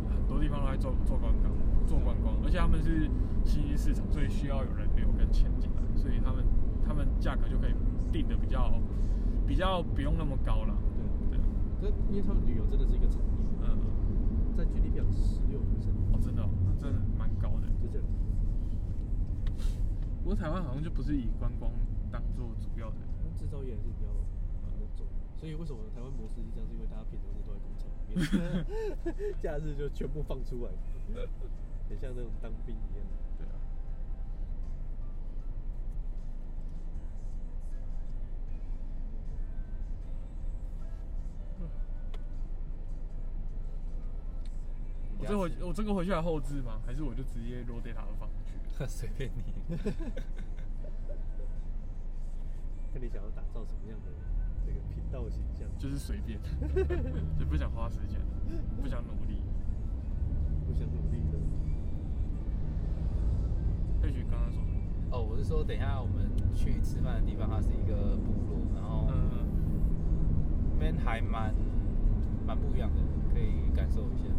[0.09, 1.49] 很多地方都在做做观光，
[1.87, 3.09] 做观光，而且他们是
[3.45, 6.43] 新兴市场，所以需要有人流跟钱进来，所以他们
[6.85, 7.73] 他们价格就可以
[8.11, 8.73] 定的比较
[9.47, 10.75] 比较不用那么高了。
[12.09, 13.27] 因为他们旅游真的是一个产业，
[13.61, 13.77] 嗯，
[14.55, 17.67] 占 GDP 十六 percent，哦，真的、哦，那真的蛮高的。
[17.81, 18.07] 就这样。
[20.23, 21.71] 不过台湾好像就不是以观光
[22.11, 22.95] 当做主要的。
[23.23, 24.07] 那制造业还是比较
[24.73, 25.05] 比较重，
[25.37, 26.67] 所以为什么台湾模式是这样？
[26.67, 28.15] 是因为大家平常日都在工厂里
[29.13, 30.71] 面， 假日就全部放出来，
[31.89, 33.05] 很像那种当兵一样。
[45.25, 46.79] 我这回我这个回去还后置吗？
[46.85, 48.87] 还是我就直接 raw data 都放进去了？
[48.87, 49.43] 随便你。
[52.93, 54.11] 看你想要打造什么样的
[54.65, 56.39] 这个频道形象，就是随便，
[57.37, 58.19] 就不想花时间，
[58.81, 59.41] 不想努力。
[60.65, 61.37] 不想努力的。
[64.01, 64.79] 或许刚刚说什么？
[65.11, 69.45] 哦，我是说，等一下我们去吃饭的地方，它是一个部落，然后嗯，
[70.73, 71.53] 那边还蛮
[72.47, 73.01] 蛮不一样的，
[73.33, 74.29] 可以感受一下。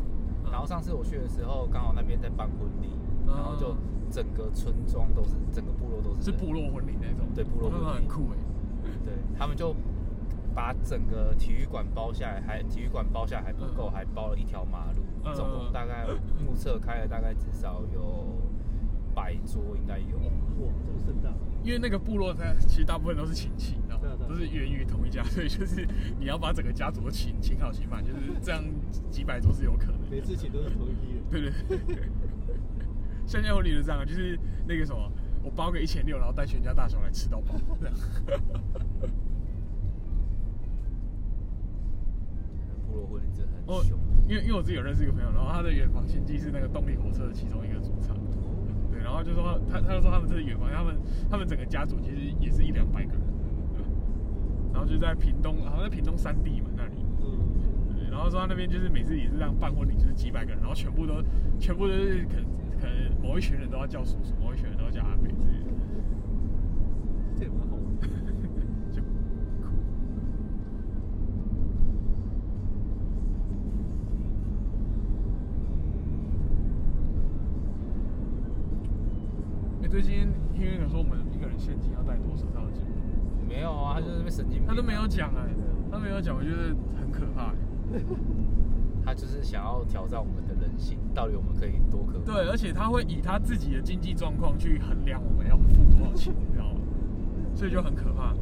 [0.47, 0.53] 嗯。
[0.53, 2.91] 然后上次我去的时候，刚好那边在办婚礼，
[3.27, 3.35] 嗯。
[3.35, 3.75] 然后就
[4.11, 7.27] 整个村庄都是，整个部落都是是部落婚礼那种。
[7.35, 7.85] 对部落婚礼。
[7.95, 8.39] 很酷哎。
[9.05, 9.75] 对他们就
[10.55, 13.93] 把整个体育馆包下来，还体育馆包下来还不够，嗯。
[13.93, 15.35] 还包了一条马路，嗯。
[15.35, 16.07] 总共大概
[16.45, 18.25] 目测开了大概至少有
[19.15, 20.17] 百桌，应该有。
[20.17, 21.31] 哇，这么盛大，
[21.67, 25.85] 因为那个部落它其实大部分都是亲戚，你知道吗都是源于同一家，所以就是
[26.17, 28.63] 你要把整个家族都请请好请满，就是这样
[29.11, 30.07] 几百桌是有可能的。
[30.09, 31.25] 每次请都是同一批人。
[31.29, 31.51] 对对
[31.89, 32.09] 对，
[33.27, 35.11] 乡下婚礼就这样，就是那个什么，
[35.43, 37.97] 我包个一千六，然后带全家大小来吃到饱，这样。
[42.87, 43.99] 部落婚礼真的我很凶。
[44.29, 48.26] 因为因为我自己有认识一个朋友，然后他的远房亲戚是那个动力火车的其中一个主唱，对，
[49.07, 50.97] 然后就说他他就说他们这是远房，他们
[51.31, 53.23] 他们整个家族其实也是一两百个人，
[54.73, 61.23] 然后就在屏东，好像在屏东三地嘛那里，嗯，对，然后说他那边就是每次也是这样办婚礼，就是几百个人，然后全部都
[61.61, 62.45] 全部都是可能
[62.81, 64.76] 可能某一群人都要叫叔叔，某一群人
[79.97, 84.69] 最近因为有说我们一个人现金要带多少到节目，没有啊，他就是被神经病啊。
[84.69, 85.49] 他都没有讲哎，
[85.91, 87.55] 他没有讲，我觉得很可怕
[87.95, 88.05] 哎。
[89.07, 92.27] 他就是想要挑战我们的人性，到底我们可以多可怕？
[92.27, 96.81] 对，而且他会以他自己的经济状况去衡量我们要付多少钱，你知道吗？
[97.55, 98.35] 所以就很可怕。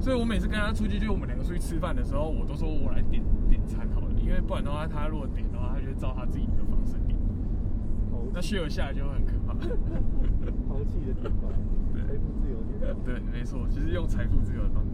[0.00, 7.14] 所以我每次跟他出去，就我们两个出去吃饭的时候，我都说我来点点餐好了，因为不然的话，他如果点的话，他就照他自己的方式点，
[8.10, 9.50] 豪那 share 下来就会很可怕。
[10.90, 11.48] 豪气的点法，
[11.92, 13.04] 对财富自由点。
[13.04, 14.90] 对，没错，其实用财富自由的方式。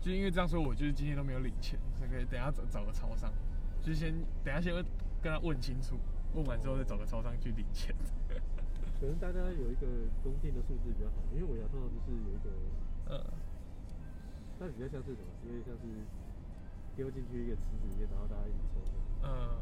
[0.00, 3.30] 就因为这样，所以我就是今天都没有领钱，所以等下找找个超商，
[3.82, 4.72] 就先等下先
[5.20, 5.96] 跟他问清楚，
[6.34, 7.94] 问完之后再找个超商去领钱。
[8.98, 9.86] 可能大家有一个
[10.22, 12.48] 公定的数字比较好，因为我牙通常就是有一个，
[13.12, 13.24] 呃，
[14.60, 15.28] 那比较像是什么？
[15.48, 15.88] 有点像是
[16.94, 18.92] 丢进去一个池子里面，然后大家一起抽的。
[19.24, 19.56] 嗯，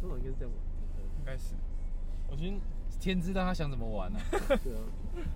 [0.00, 0.60] 通常应该是这样玩。
[1.18, 1.54] 应该是。
[2.28, 2.60] 我今天
[3.00, 4.18] 天知道他想怎么玩呢、
[4.62, 4.80] 对啊，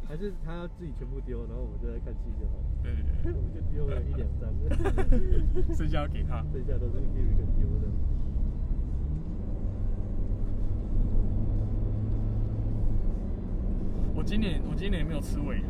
[0.06, 2.52] 还是他要自己全部丢，然后我们就在看戏就好。
[2.82, 4.52] 对对对 我们就丢了一两张，
[5.74, 6.44] 剩下要给他。
[6.52, 7.88] 剩下都是一个一个丢的。
[14.14, 15.66] 我今年我今年也没有吃尾牙，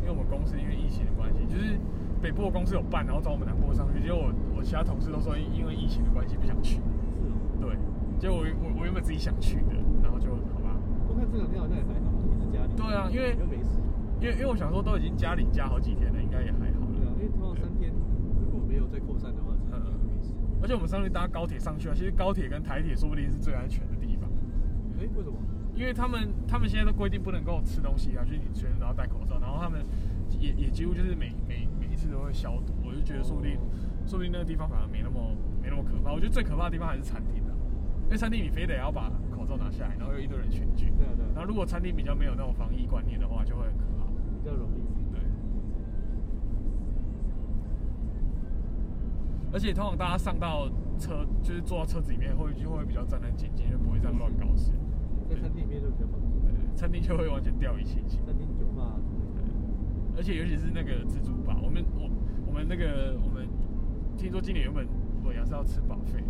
[0.00, 1.76] 因为我们公司因为疫情的关系，就是
[2.20, 7.34] 北部的公司有办，然后找我们南部的上去，结果我我其他同事都说因因为疫情的关系不想去，是哦。
[7.60, 7.76] 对，
[8.18, 10.76] 结果我我我原本自己想去的，然后就好吧，
[11.08, 12.72] 我看这两天好像也还好，一直家里。
[12.76, 13.36] 对啊因为。
[14.20, 17.16] 因为因为我想说都已经加领加好几天了，应该也还好对啊，了。
[17.16, 17.90] 因为通常三天
[18.36, 20.34] 如果没有再扩散的话，其实嗯没事。
[20.60, 24.28] 而且我们上去搭高铁上去啊，其实高铁跟台铁说不定是最安全的地方，
[25.00, 25.38] 哎，为什么？
[25.74, 29.80] 因为他们他们现在都规定不能够吃东西啊，就是你全都要戴口罩，然后他们
[30.38, 31.66] 也也几乎就是每每
[32.00, 33.60] 次都会消毒，我就觉得说不定、哦
[34.06, 35.20] 说不定那个地方反而没那么
[35.62, 36.10] 没那么可怕。
[36.10, 37.52] 我觉得最可怕的地方还是餐厅啊，
[38.06, 44.08] 因为餐厅你非得要把口罩拿下来，然后有一堆人群聚，对啊对啊然后如果餐厅比较没有那种防疫观念的话，就会很可怕。
[44.42, 44.82] 比较容易。
[45.12, 45.20] 对。
[49.52, 50.66] 而且通常大家上到
[50.98, 54.72] 车，就是坐到车子里面，会就会比较战战兢兢，就不会这样乱搞事。
[55.28, 56.40] 在餐厅里面就比较放松。
[56.42, 58.18] 对，餐厅就会完全掉以轻心。
[58.24, 58.96] 餐厅、酒吧。
[60.20, 62.04] 而且尤其是那个自助吧，我们我
[62.46, 63.48] 我们那个我们
[64.18, 64.86] 听说今年原本
[65.24, 66.20] 我牙是要吃 buffet，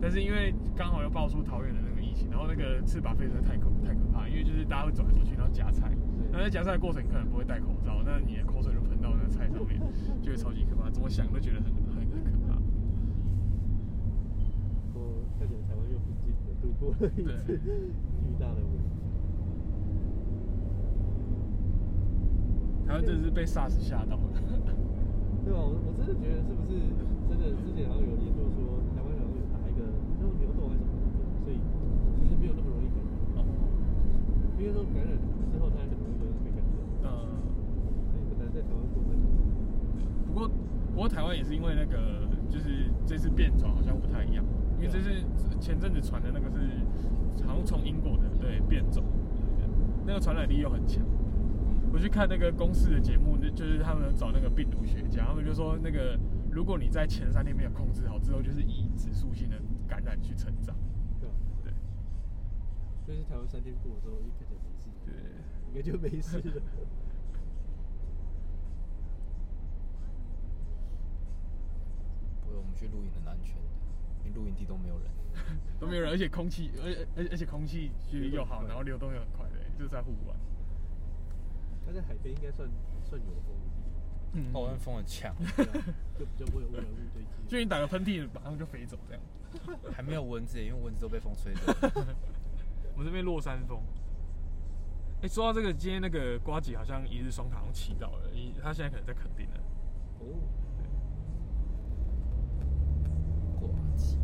[0.00, 5.90] 但是因为刚好又爆出桃园的那个疫情，然后那个吃 buffet 实在太可太可怕，因为就是大家会走来走去，然后夹菜，
[6.30, 9.82] 然后在夹菜的过程你可能不会戴口罩，那你的口水就喷到那个菜上面，
[10.22, 12.54] 就会超级可怕，怎么想都觉得很很很可怕。
[14.94, 18.94] 我看起来台湾又平静的度过了一次 巨大的危机。
[22.86, 24.22] 台湾真的是被 SARS 吓到了。
[25.44, 25.60] 对吧？
[25.60, 26.72] 我我真的觉得是不是
[27.28, 27.52] 真的？
[27.60, 29.84] 之前好像有研究说，台湾好像有打一个
[30.16, 31.60] 那种流动还是什么的，所以
[32.16, 33.12] 其实没有那么容易感染。
[33.36, 33.44] 哦，
[34.56, 35.12] 因为说感染
[35.52, 37.44] 之后，它很容易就被感染，嗯，
[38.08, 39.20] 所以很难在台湾过分。
[40.24, 44.40] 不过不过台湾也是因为那个就是这次变种好像不太一样，
[44.80, 45.20] 因为这是
[45.60, 49.04] 前阵子传的那个是好像从英国的对变种，
[50.08, 51.04] 那个传染力又很强。
[51.94, 56.18] 我去看那个公司的节目，那就是他们找那个病毒学家，他们就说那个
[56.50, 60.74] 如果你在前三天没有控制好，之后就是以指数性的感染去成长。
[61.20, 61.34] 对吧？
[61.62, 61.72] 对
[63.06, 65.14] 所以是台湾三天过之后，一看起来没事， 对，
[65.70, 66.62] 应该就没事了。
[72.42, 73.70] 不过我们去露营很安全的，
[74.24, 75.06] 因为露营地都没有人。
[75.78, 80.34] 都没有人，而且空气，而而而且空气就是又好，然后流动又很快的，就是在户外。
[82.06, 82.68] 海边应该算
[83.02, 83.54] 算有风
[84.36, 85.32] 嗯哦，那风很强，
[86.18, 87.28] 就比较不会有污染物堆积。
[87.46, 89.22] 就你打个喷嚏，马上就飞走这样。
[89.92, 91.72] 还没有蚊子，因为蚊子都被风吹走。
[92.94, 93.80] 我们这边落山风。
[95.22, 99.60] 哎、说到这个，今天那个瓜姐好像一日双塔好像祈祷了，一他现在可能在垦丁了。
[100.18, 100.26] 哦，
[103.60, 104.18] 挂机。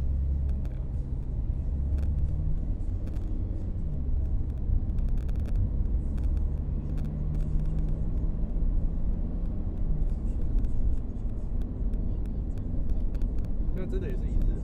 [13.75, 14.61] 那真的也是一日。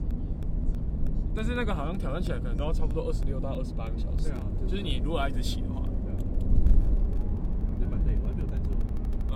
[1.35, 1.65] 但是那
[2.19, 4.29] 个好像挑战起来可能都要差不多二十六到二十八个小时。
[4.29, 6.17] 对啊就是你如果要一直骑的话，对啊，
[7.79, 8.69] 那蛮累，我还没有单车，
[9.31, 9.35] 嗯，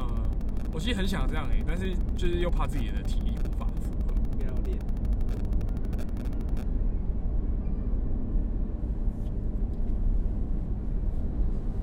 [0.73, 4.13] 我其实很想这样诶、但是就是又怕自己的体力无法负荷。
[4.34, 4.77] 应该要练。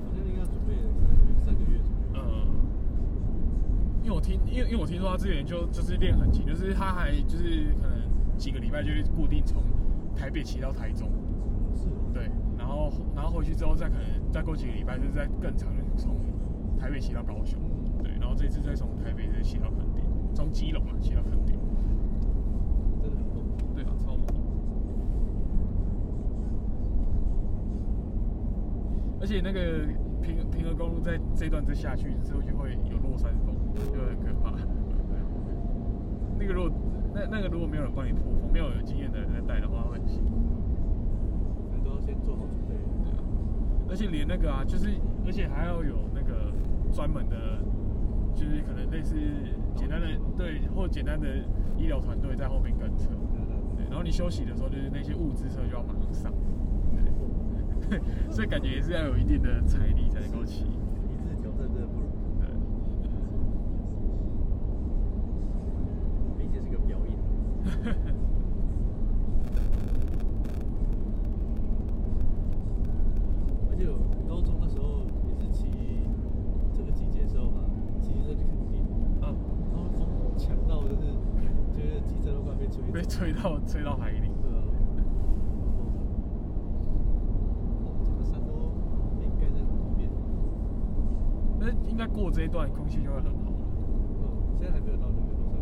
[0.05, 2.21] 好像应该要准备三个月，三个月左右。
[2.21, 2.21] 嗯，
[4.03, 7.97] 因为我听，因为因为我听说他之前就就是练很勤，就是他还就是可能
[8.37, 9.63] 几个礼拜就会固定从
[10.19, 11.09] 台北骑到台中。
[12.13, 16.17] 对，然后然后回去之后再可能再过几个礼拜，就是再更长的从
[16.77, 17.57] 台北骑到高雄，
[18.03, 20.03] 对，然后这次再从台北再骑到垦丁，
[20.35, 21.55] 从基隆啊骑到垦丁，
[23.01, 23.45] 真的很猛。
[23.73, 24.25] 对啊，超猛。
[29.21, 29.85] 而且那个
[30.21, 34.51] 平平和公路在这段再下去之后就会有落山风，就很可怕。
[36.49, 36.71] 那个如果
[37.13, 40.31] 那那个如果没有人帮你破风，没有有经验的人在带的话，会很辛苦。
[41.75, 42.73] 你都要先做好准备。
[43.03, 43.21] 对啊，
[43.89, 44.89] 而且连那个啊，就是
[45.25, 46.51] 而且还要有那个
[46.91, 47.61] 专门的，
[48.33, 49.15] 就是可能类似
[49.75, 51.27] 简单的对或简单的
[51.77, 53.09] 医疗团队在后面跟车。
[53.77, 56.33] 对，然后你休息的时候，就是那些物资车就要马上上。
[57.89, 60.65] 对，所以感觉也是要有一定的财力才能够骑。
[60.65, 62.49] 一次挑战真的不容易，对，
[66.37, 67.17] 并且是个表演。
[73.69, 73.97] 而且我
[74.27, 75.67] 高中的时候也是骑
[76.75, 77.63] 这个季节的时候嘛，
[78.01, 78.85] 骑车去垦丁，
[79.21, 79.35] 嗯，
[79.71, 81.01] 然后风强到就是
[81.73, 82.91] 觉得机车都快被吹走。
[82.93, 84.29] 被吹到吹到海里。
[84.41, 84.61] 对啊，
[87.83, 88.71] 哦，整个山都
[89.19, 90.09] 被盖在里面。
[91.59, 93.57] 那应该过这一段空气就会很好了。
[94.21, 95.59] 嗯，现在还没有到那个路上。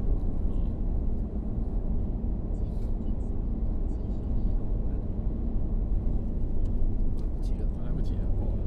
[7.41, 7.67] 急了。
[7.85, 8.63] 来不及了，过了。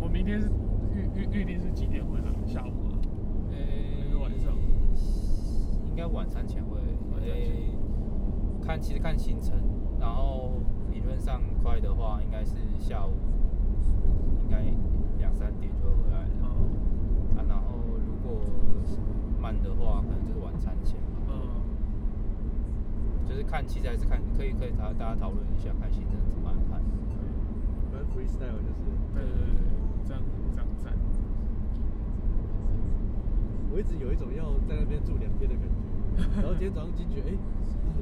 [0.00, 0.48] 我明天是
[0.94, 2.24] 预预预定是几点回来？
[2.46, 2.98] 下午吗？
[3.50, 3.56] 呃
[4.00, 4.54] 还是晚上？
[5.90, 6.78] 应该晚餐前会，
[7.12, 7.74] 晚餐前诶
[8.62, 9.56] 看其实看行程，
[10.00, 10.52] 然后
[10.90, 13.12] 理论上快的话，应该是下午，
[14.44, 14.62] 应该
[15.18, 16.28] 两三点就会回来了。
[16.42, 17.64] 嗯啊，然后
[18.06, 18.40] 如果
[18.86, 18.96] 是
[19.40, 20.02] 慢的话，
[20.58, 21.22] 餐前吧。
[21.30, 21.38] 嗯，
[23.28, 26.80] 就是看，器材是看，可以可以大大家讨论一下，看行程怎么安排。
[27.90, 28.84] 反正 freestyle 就是，
[29.14, 29.64] 对对对对，
[30.06, 30.92] 这样这样赞。
[33.70, 35.76] 我一直有一种要在那边住两天的感觉。
[36.42, 37.38] 然后今天早上惊觉，哎、啊，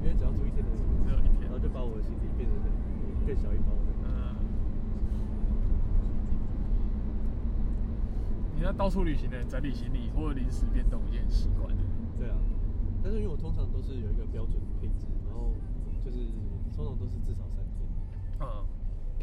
[0.02, 0.70] 原来只要住一天的，
[1.04, 2.56] 只有一天然后就把我的行李变成
[3.26, 3.92] 更小一包的。
[4.08, 4.08] 嗯，
[8.56, 11.75] 你要到处旅行的人整理行李或者临时变动一件习惯
[13.06, 15.54] 但是因为我通常都是有一个标准配置，然后
[16.04, 16.26] 就是
[16.74, 17.86] 通常都是至少三天，
[18.42, 18.66] 嗯，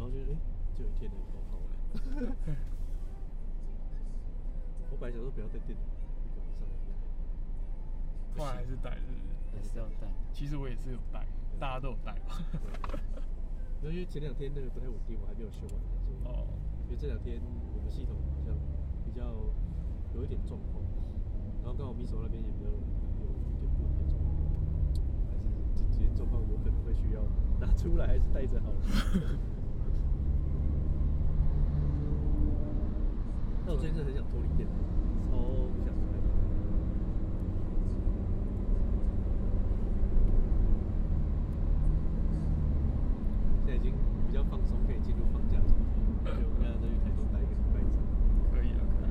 [0.00, 0.36] 后就是哎、
[0.72, 1.68] 就有一天的，好好玩。
[4.88, 5.84] 我本来想说不要带电脑，
[6.24, 6.40] 一个
[8.40, 9.28] 晚上还是带，是不是？
[9.52, 10.08] 还是要带。
[10.32, 11.26] 其实我也是有带，
[11.60, 12.40] 大家都有带吧。
[13.84, 16.48] 因为前两天那个不太稳定，我还没有修完，所以哦，
[16.88, 17.36] 因为这两天
[17.76, 18.56] 我们系统好像
[19.04, 19.28] 比较
[20.16, 20.80] 有一点状况，
[21.60, 22.88] 然后刚好米手那边也比较有一点
[23.20, 24.32] 不稳定的状况，
[25.76, 27.20] 还是紧急状况有可能会需要
[27.60, 28.76] 拿出来，还是带着好了。
[33.66, 34.74] 那我最近真的很想脱离电脑，
[35.30, 35.38] 超
[35.70, 36.02] 不想开。
[43.64, 43.94] 现在已经
[44.28, 45.70] 比较放松，可以进入放假状
[46.24, 47.78] 态，就我们要再去台中待一个礼拜。
[48.50, 49.08] 可以啊，可以。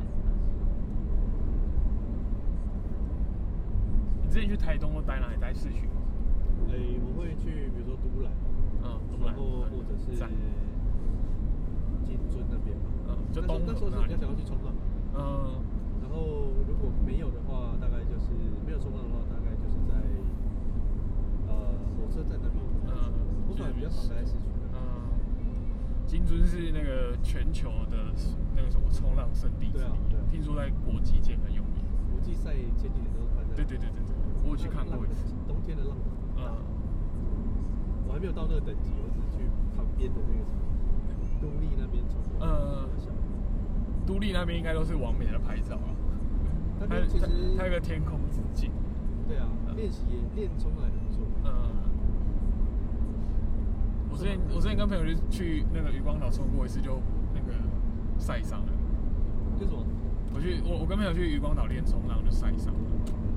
[4.22, 5.38] 你之前去台东都待哪里？
[5.40, 5.94] 待市区吗？
[6.70, 8.32] 诶、我会去，比如说都兰，
[8.84, 9.34] 嗯，都然
[9.98, 10.12] 是
[12.06, 12.90] 金樽那边吧。
[13.08, 14.82] 嗯就东那时候是比较想要去冲浪嘛，
[15.18, 15.58] 嗯，
[16.02, 18.30] 然后如果没有的话，大概就是
[18.66, 19.98] 没有冲浪的话，大概就是在
[21.50, 22.62] 呃火车站那边。
[22.86, 22.94] 嗯
[23.50, 24.50] 我反而比较少在市区。
[24.74, 25.14] 嗯，
[26.06, 28.14] 金樽是那个全球的
[28.56, 31.82] 那个什么冲浪圣地之一听说在国际间很有名。
[32.14, 33.56] 国际赛前几年都是办在。
[33.56, 34.14] 对对对对对，
[34.46, 35.34] 我有去看过一次。
[35.48, 35.98] 冬天的浪
[36.38, 36.42] 嗯，
[38.14, 40.46] 我还没有到那个等级，我只是去旁边的那个
[41.26, 41.42] 什么。
[41.42, 42.88] 都立那边冲的呃
[44.06, 45.90] 都立那边应该都是完美的拍照啊。
[46.80, 47.26] 那边其实
[47.58, 48.70] 它有个天空之镜，
[49.28, 51.26] 对啊嗯，练习也练冲还很不错。
[51.44, 51.50] 嗯，
[54.12, 57.02] 我之前我之前跟朋友去去那个渔光岛冲过一次，就
[57.34, 57.58] 那个
[58.20, 58.72] 晒伤了。
[59.60, 59.84] 为什么？
[60.36, 62.80] 我去我我跟朋友去渔光岛练冲浪就晒伤了，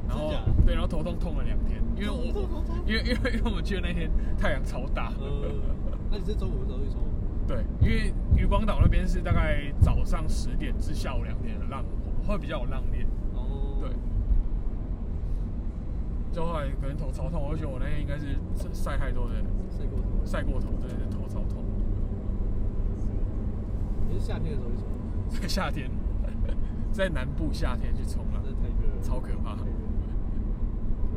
[0.09, 0.31] 然后
[0.65, 2.25] 对，然后头痛痛了两天，因为我
[2.87, 5.53] 因为因为因为我们去的那天太阳超大，呃，
[6.11, 7.01] 那你是中午的时候去冲？
[7.47, 11.85] 对，因为渔光岛那边是大概早上十点至下午两点的浪
[12.27, 13.91] 会比较有浪面，哦，对，
[16.33, 18.37] 就后来可能头超痛，我就觉得我那天应该是
[18.73, 19.35] 晒太多的。
[19.71, 20.07] 晒过头。
[20.25, 21.63] 晒过头，真的是头超痛。
[24.09, 24.87] 你是夏天的时候去冲？
[25.41, 25.91] 在 夏天，
[26.93, 29.55] 在南部夏天去冲浪那，太热了，超可怕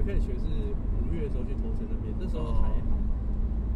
[0.09, 0.73] 开始学是
[1.05, 2.97] 五月的时候去头城那边，那时候还好，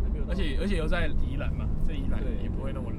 [0.02, 0.26] 还没有。
[0.26, 2.98] 而且而且又在宜兰嘛，在宜兰对也不会那么热。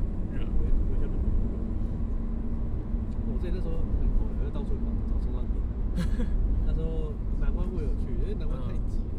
[3.27, 5.59] 我之前那时候很红，还是到处跑找冲浪点。
[6.63, 7.11] 那时候
[7.43, 9.19] 南湾我有去，因为南湾太挤了，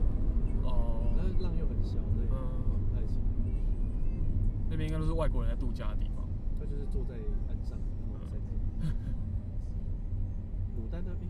[0.64, 2.40] 哦然后浪又很小，所以嗯
[2.88, 3.20] 不太行。
[4.72, 6.24] 那边应该都是外国人在度假的地方。
[6.56, 7.20] 他就是坐在
[7.52, 7.76] 岸上，
[8.08, 8.96] 然后晒太阳。
[10.80, 11.28] 牡丹那边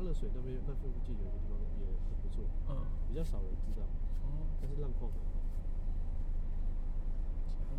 [0.00, 2.74] 嘉乐水那边那附近有一个地方也很不错，嗯，
[3.06, 3.84] 比较少人知道，
[4.24, 5.36] 哦，但是浪况很好。
[7.68, 7.76] 看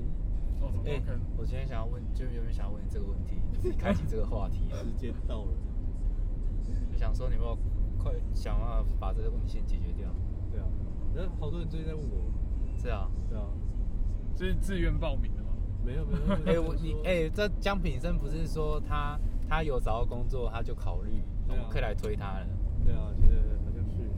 [0.00, 0.08] 坑，
[0.60, 1.20] 哦，怎么哎、挖坑？
[1.36, 3.36] 我今天想要问，就有没有想要问你这个问题？
[3.58, 5.52] 自己开启这个话题啊时间到了。
[6.92, 7.56] 就想说你有没有
[7.98, 10.08] 快想办法把这个问题先解决掉？
[10.50, 10.66] 对啊，
[11.14, 12.30] 然后好多人最近在问我，
[12.76, 13.46] 是啊，对啊，
[14.36, 15.48] 这是自愿报名的吗？
[15.84, 16.12] 没有没
[16.52, 19.18] 有， 哎、我你哎、这江品生不是说他
[19.48, 21.22] 他有找到工作，他就考虑，
[21.70, 22.46] 可以来推他了。
[22.84, 24.10] 对啊，觉得好像是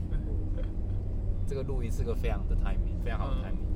[1.47, 3.70] 这个录音是个非常的 timing，非常好的嗯 timing。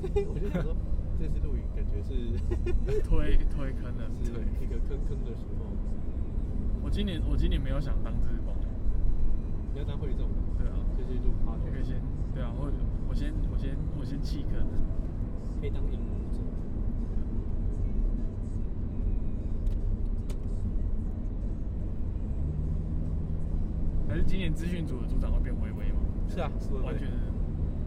[0.32, 0.74] 我就想说
[1.18, 2.14] 这次录影感觉是
[3.04, 4.40] 推推坑的，是推。
[4.60, 5.66] 一个坑坑的时候，
[6.82, 8.54] 我今年我今年没有想当志工，
[9.74, 10.28] 你要当会众，
[10.58, 12.00] 对啊，就是录 p o 也可以先
[12.34, 12.76] 对啊，或者
[13.08, 14.66] 我先我先我先弃坑。
[15.60, 15.82] 可以当
[24.08, 26.00] 还是今年资讯组的组长会变微微吗？
[26.28, 27.14] 是啊，是完全是，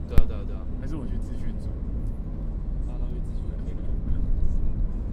[0.08, 0.62] 对啊对啊对啊。
[0.80, 1.68] 还是我去资讯组？
[2.88, 3.82] 大家会自己来配合。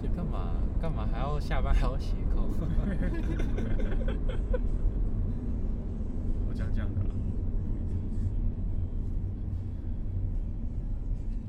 [0.15, 0.53] 干嘛？
[0.81, 2.41] 干嘛还要下班还要写扣？
[6.47, 7.09] 我讲讲的啦。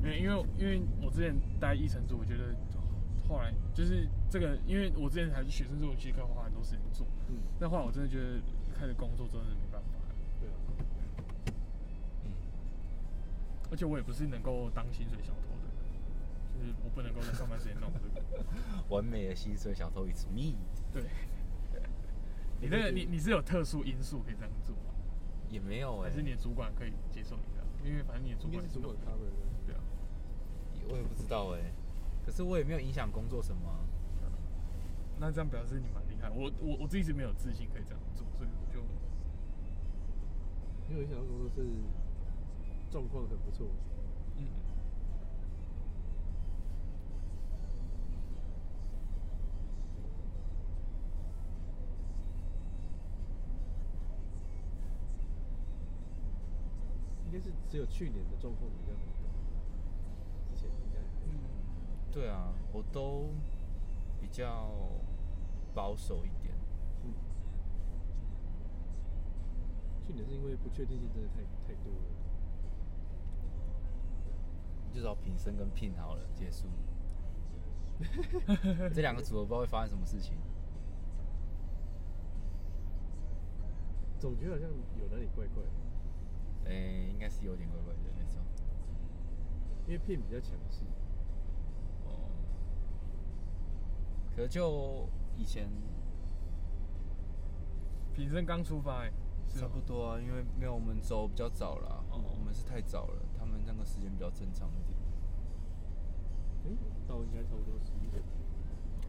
[0.01, 2.55] 因为因为因为我之前待一层组，我觉得
[3.27, 8.39] 后来就是这个，因为我之前还是学生时候，其实可以花很多时间做，嗯，但后来我真的觉得
[8.77, 9.87] 开始工作真的是没办法，
[10.39, 10.55] 对啊，
[12.25, 12.31] 嗯，
[13.71, 15.31] 而且我也不是能够当薪水小
[16.63, 18.45] 就是我不能够在上班时间弄这个。
[18.87, 20.55] 完美的薪水小偷 it's me，
[20.93, 21.03] 对，
[22.61, 24.95] 你那个你你是有特殊因素可以这样做吗？
[25.49, 27.67] 也没有哎、还是你的主管可以接受你这样？
[27.83, 29.35] 因为反正你的主管应该是主管弄 cover 的。
[29.67, 29.81] 对啊，
[30.89, 31.59] 我也不知道哎、
[32.25, 33.83] 可是我也没有影响工作什么啊、
[35.19, 36.29] 那这样表示你蛮厉害。
[36.29, 38.79] 我我我自己是没有自信可以这样做，所以我就
[40.89, 41.69] 因为我想到工作是
[42.91, 43.67] 状况很不错，
[57.73, 59.01] 只有去年的状况比较好，
[60.53, 61.41] 之前应该嗯
[62.11, 63.31] 对啊，我都
[64.21, 64.69] 比较
[65.73, 66.53] 保守一点。
[67.03, 67.11] 嗯，
[70.05, 71.99] 去年是因为不确定性真的太太多了，
[74.93, 76.67] 就找品生跟聘好了，结束。
[78.93, 80.37] 这两个组合不知道会发生什么事情。
[84.19, 85.69] 总觉得好像有哪里怪怪的，
[86.65, 88.41] 诶、应该是有点怪怪的，没错。
[89.85, 90.83] 因为片比较强势。
[92.05, 92.29] 哦，
[94.35, 95.69] 可就以前
[98.13, 99.05] 品生刚出发
[99.49, 104.97] 差不多啊，因为没有我们走比较早啦，哦我们是太早了，他们那个时间比较正常一点。
[106.65, 106.71] 哎、
[107.07, 108.23] 到应该差不多十一点。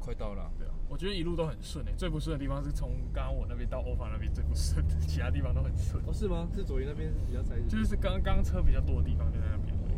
[0.04, 6.02] 快到了啊，对啊，我觉得一路都很顺诶，最不顺的地方是从刚刚我那边到欧法那边最不顺的，其他地方都很顺。
[6.06, 6.46] 哦，是吗？
[6.54, 9.96] 是左营那边比较塞，就是刚刚车比较多的地方就在那边而已，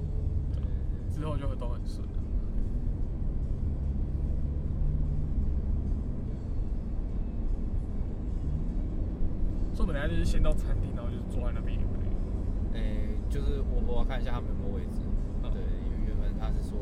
[0.55, 2.13] 对之后就会都很顺了。
[9.75, 11.79] 所以本来就是先到餐厅，然后就是坐在那边。
[12.73, 15.01] 诶、就是我我要看一下他们有没有位置。
[15.43, 16.79] 嗯对，因为原本他是说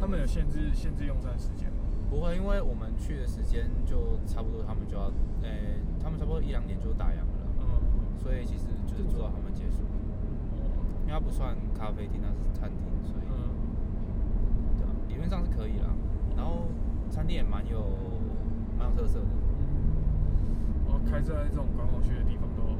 [0.00, 1.75] 他们有限制限制用餐时间吗？
[2.08, 5.10] 不会，因为我们去的时间就差不多，他们就要，
[5.42, 9.82] 诶、他们差不多一两点就打烊了啦，嗯，所以其实就是做到他们结束。
[11.06, 13.54] 因为它不算咖啡厅，它是餐厅，所以、嗯，
[14.78, 15.94] 对啊，理论上是可以啦。
[16.36, 16.66] 然后
[17.10, 17.78] 餐厅也蛮有
[18.76, 19.26] 蛮有特色的，
[20.86, 22.74] 然后开在这种观光区的地方都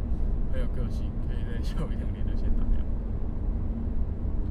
[0.53, 2.83] 很有个性，可以在下午一两点就先打烊。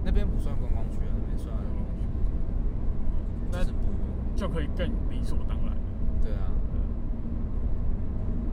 [0.05, 1.53] 那边不算观光区啊，那边算
[3.51, 3.84] 那。
[4.36, 5.77] 就可以更理所当然了。
[6.23, 6.51] 对啊。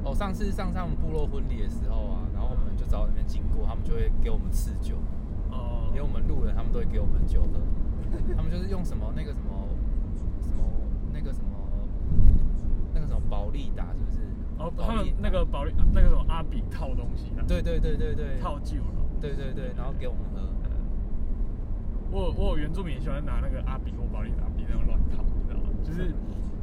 [0.05, 4.97] 哦，上次上上部落婚礼的时候啊，然后我们就找那边经过，他们就会给我们赐酒，
[5.51, 7.61] 哦连我们路人他们都会给我们酒喝。
[8.37, 9.69] 他们就是用什么那个什么
[10.43, 10.63] 什么
[11.13, 11.49] 那个什么
[12.93, 14.19] 那个什么保利达，是不是？
[14.59, 19.03] 哦，他们那个保利那个什么阿比套东西的，对对对对对，套酒了。
[19.21, 20.41] 对对对，然后给我们喝。
[22.11, 25.71] 我我有原住民喜欢拿那个阿比或保利达比那种乱套，你知道吗？
[25.93, 26.15] 就是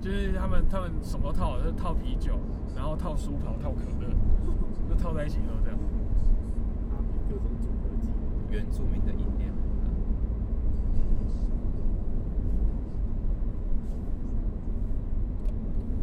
[0.02, 2.34] 就是他们他们什么都套，就是套啤酒，
[2.76, 4.10] 然后套书跑，套可乐，
[4.90, 5.78] 就套在一起喝这样。
[6.90, 8.10] 阿比各种组合技。
[8.50, 9.46] 原住民的饮料。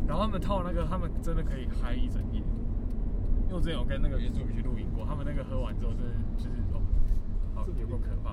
[0.06, 2.38] 然后他们套那个，他们真的可以嗨一整夜。
[2.38, 6.80] 因为我之前有跟那个原住民去露营过，他们那个喝完之后，真的就是哦，
[7.56, 8.30] 好有够可怕。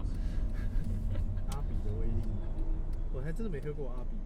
[1.50, 2.22] 阿比的威力，
[3.12, 4.18] 我还真的没喝过阿比。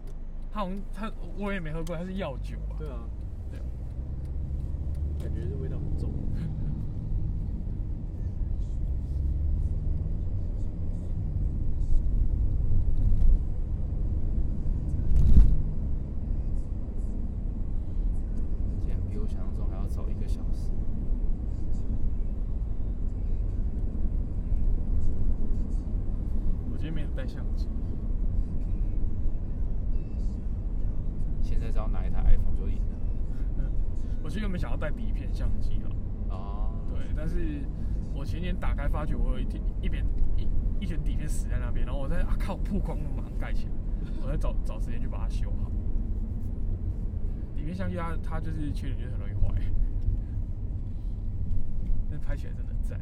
[0.50, 2.74] 他好像他我也没喝过，他是药酒啊。
[2.78, 2.98] 对啊，
[3.50, 3.60] 对。
[5.22, 6.12] 感觉这味道很重。
[18.80, 20.70] 竟然比我想象中还要早一个小时。
[26.70, 27.68] 我今天没有带相机。
[31.42, 33.70] 现在只要拿一台 iPhone 就赢了。
[34.22, 35.80] 我其实原本想要带底片相机
[36.28, 37.62] 啊，哦，对，但是
[38.14, 40.04] 我前天打开发觉我有一点一边
[40.36, 40.46] 一
[40.78, 43.72] 一卷底片死在那边，然后我在啊靠曝光马上盖起来，
[44.22, 45.70] 我在找找时间去把它修好。
[47.56, 49.54] 底片相机它它就是缺点就是很容易坏，
[52.10, 53.00] 但拍起来真的很赞。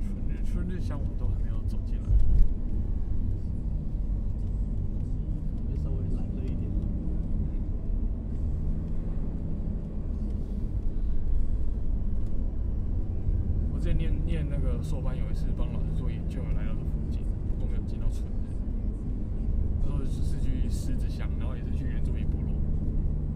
[0.00, 2.08] 春日春日香我们都还没有走进来，
[5.68, 6.70] 会稍微懒了一点。
[13.72, 17.20] 我之前念念那个硕班，有一次帮老师做研究，有来到这附近，
[17.60, 18.48] 我没有进到村子。
[19.82, 22.56] 那时候是是去狮子乡，然后也是去原住民部落，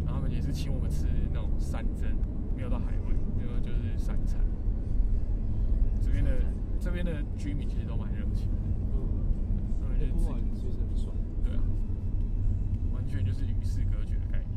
[0.06, 2.16] 然后他们也是请我们吃那种山珍，
[2.56, 4.40] 没有到海味，没有就是山餐。
[6.00, 6.30] 这边的
[6.80, 8.56] 这边的居民其实都蛮热情的，
[8.96, 11.14] 嗯，他们就是自那不玩其实很爽。
[11.44, 11.60] 对啊，
[12.94, 14.48] 完全就是与世隔绝的概念。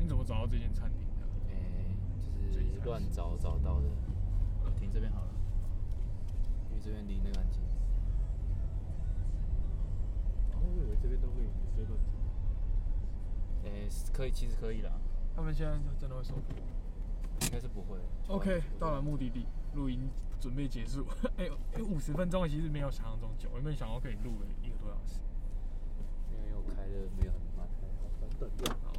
[0.00, 1.22] 你怎么找到这间餐厅的？
[1.54, 1.94] 诶、
[2.34, 3.86] 就是乱找找到的。
[4.64, 5.30] 我停这边好了，
[6.68, 7.62] 因为这边离那个很近。
[10.50, 13.70] 哦，我以为这边都会有随乱停。
[13.70, 14.90] 诶、可以，其实可以啦，
[15.36, 16.56] 他们现在真的会收费。
[17.42, 17.98] 应该是不会。
[18.26, 21.06] OK，到了目的地，录音准备结束。
[21.38, 25.20] 哎呦，哎，五十分钟其实没有想象中久，我原本想要可以录个一个多小时。
[26.32, 27.64] 因为我开的没有很慢。
[28.00, 28.91] 好，等等。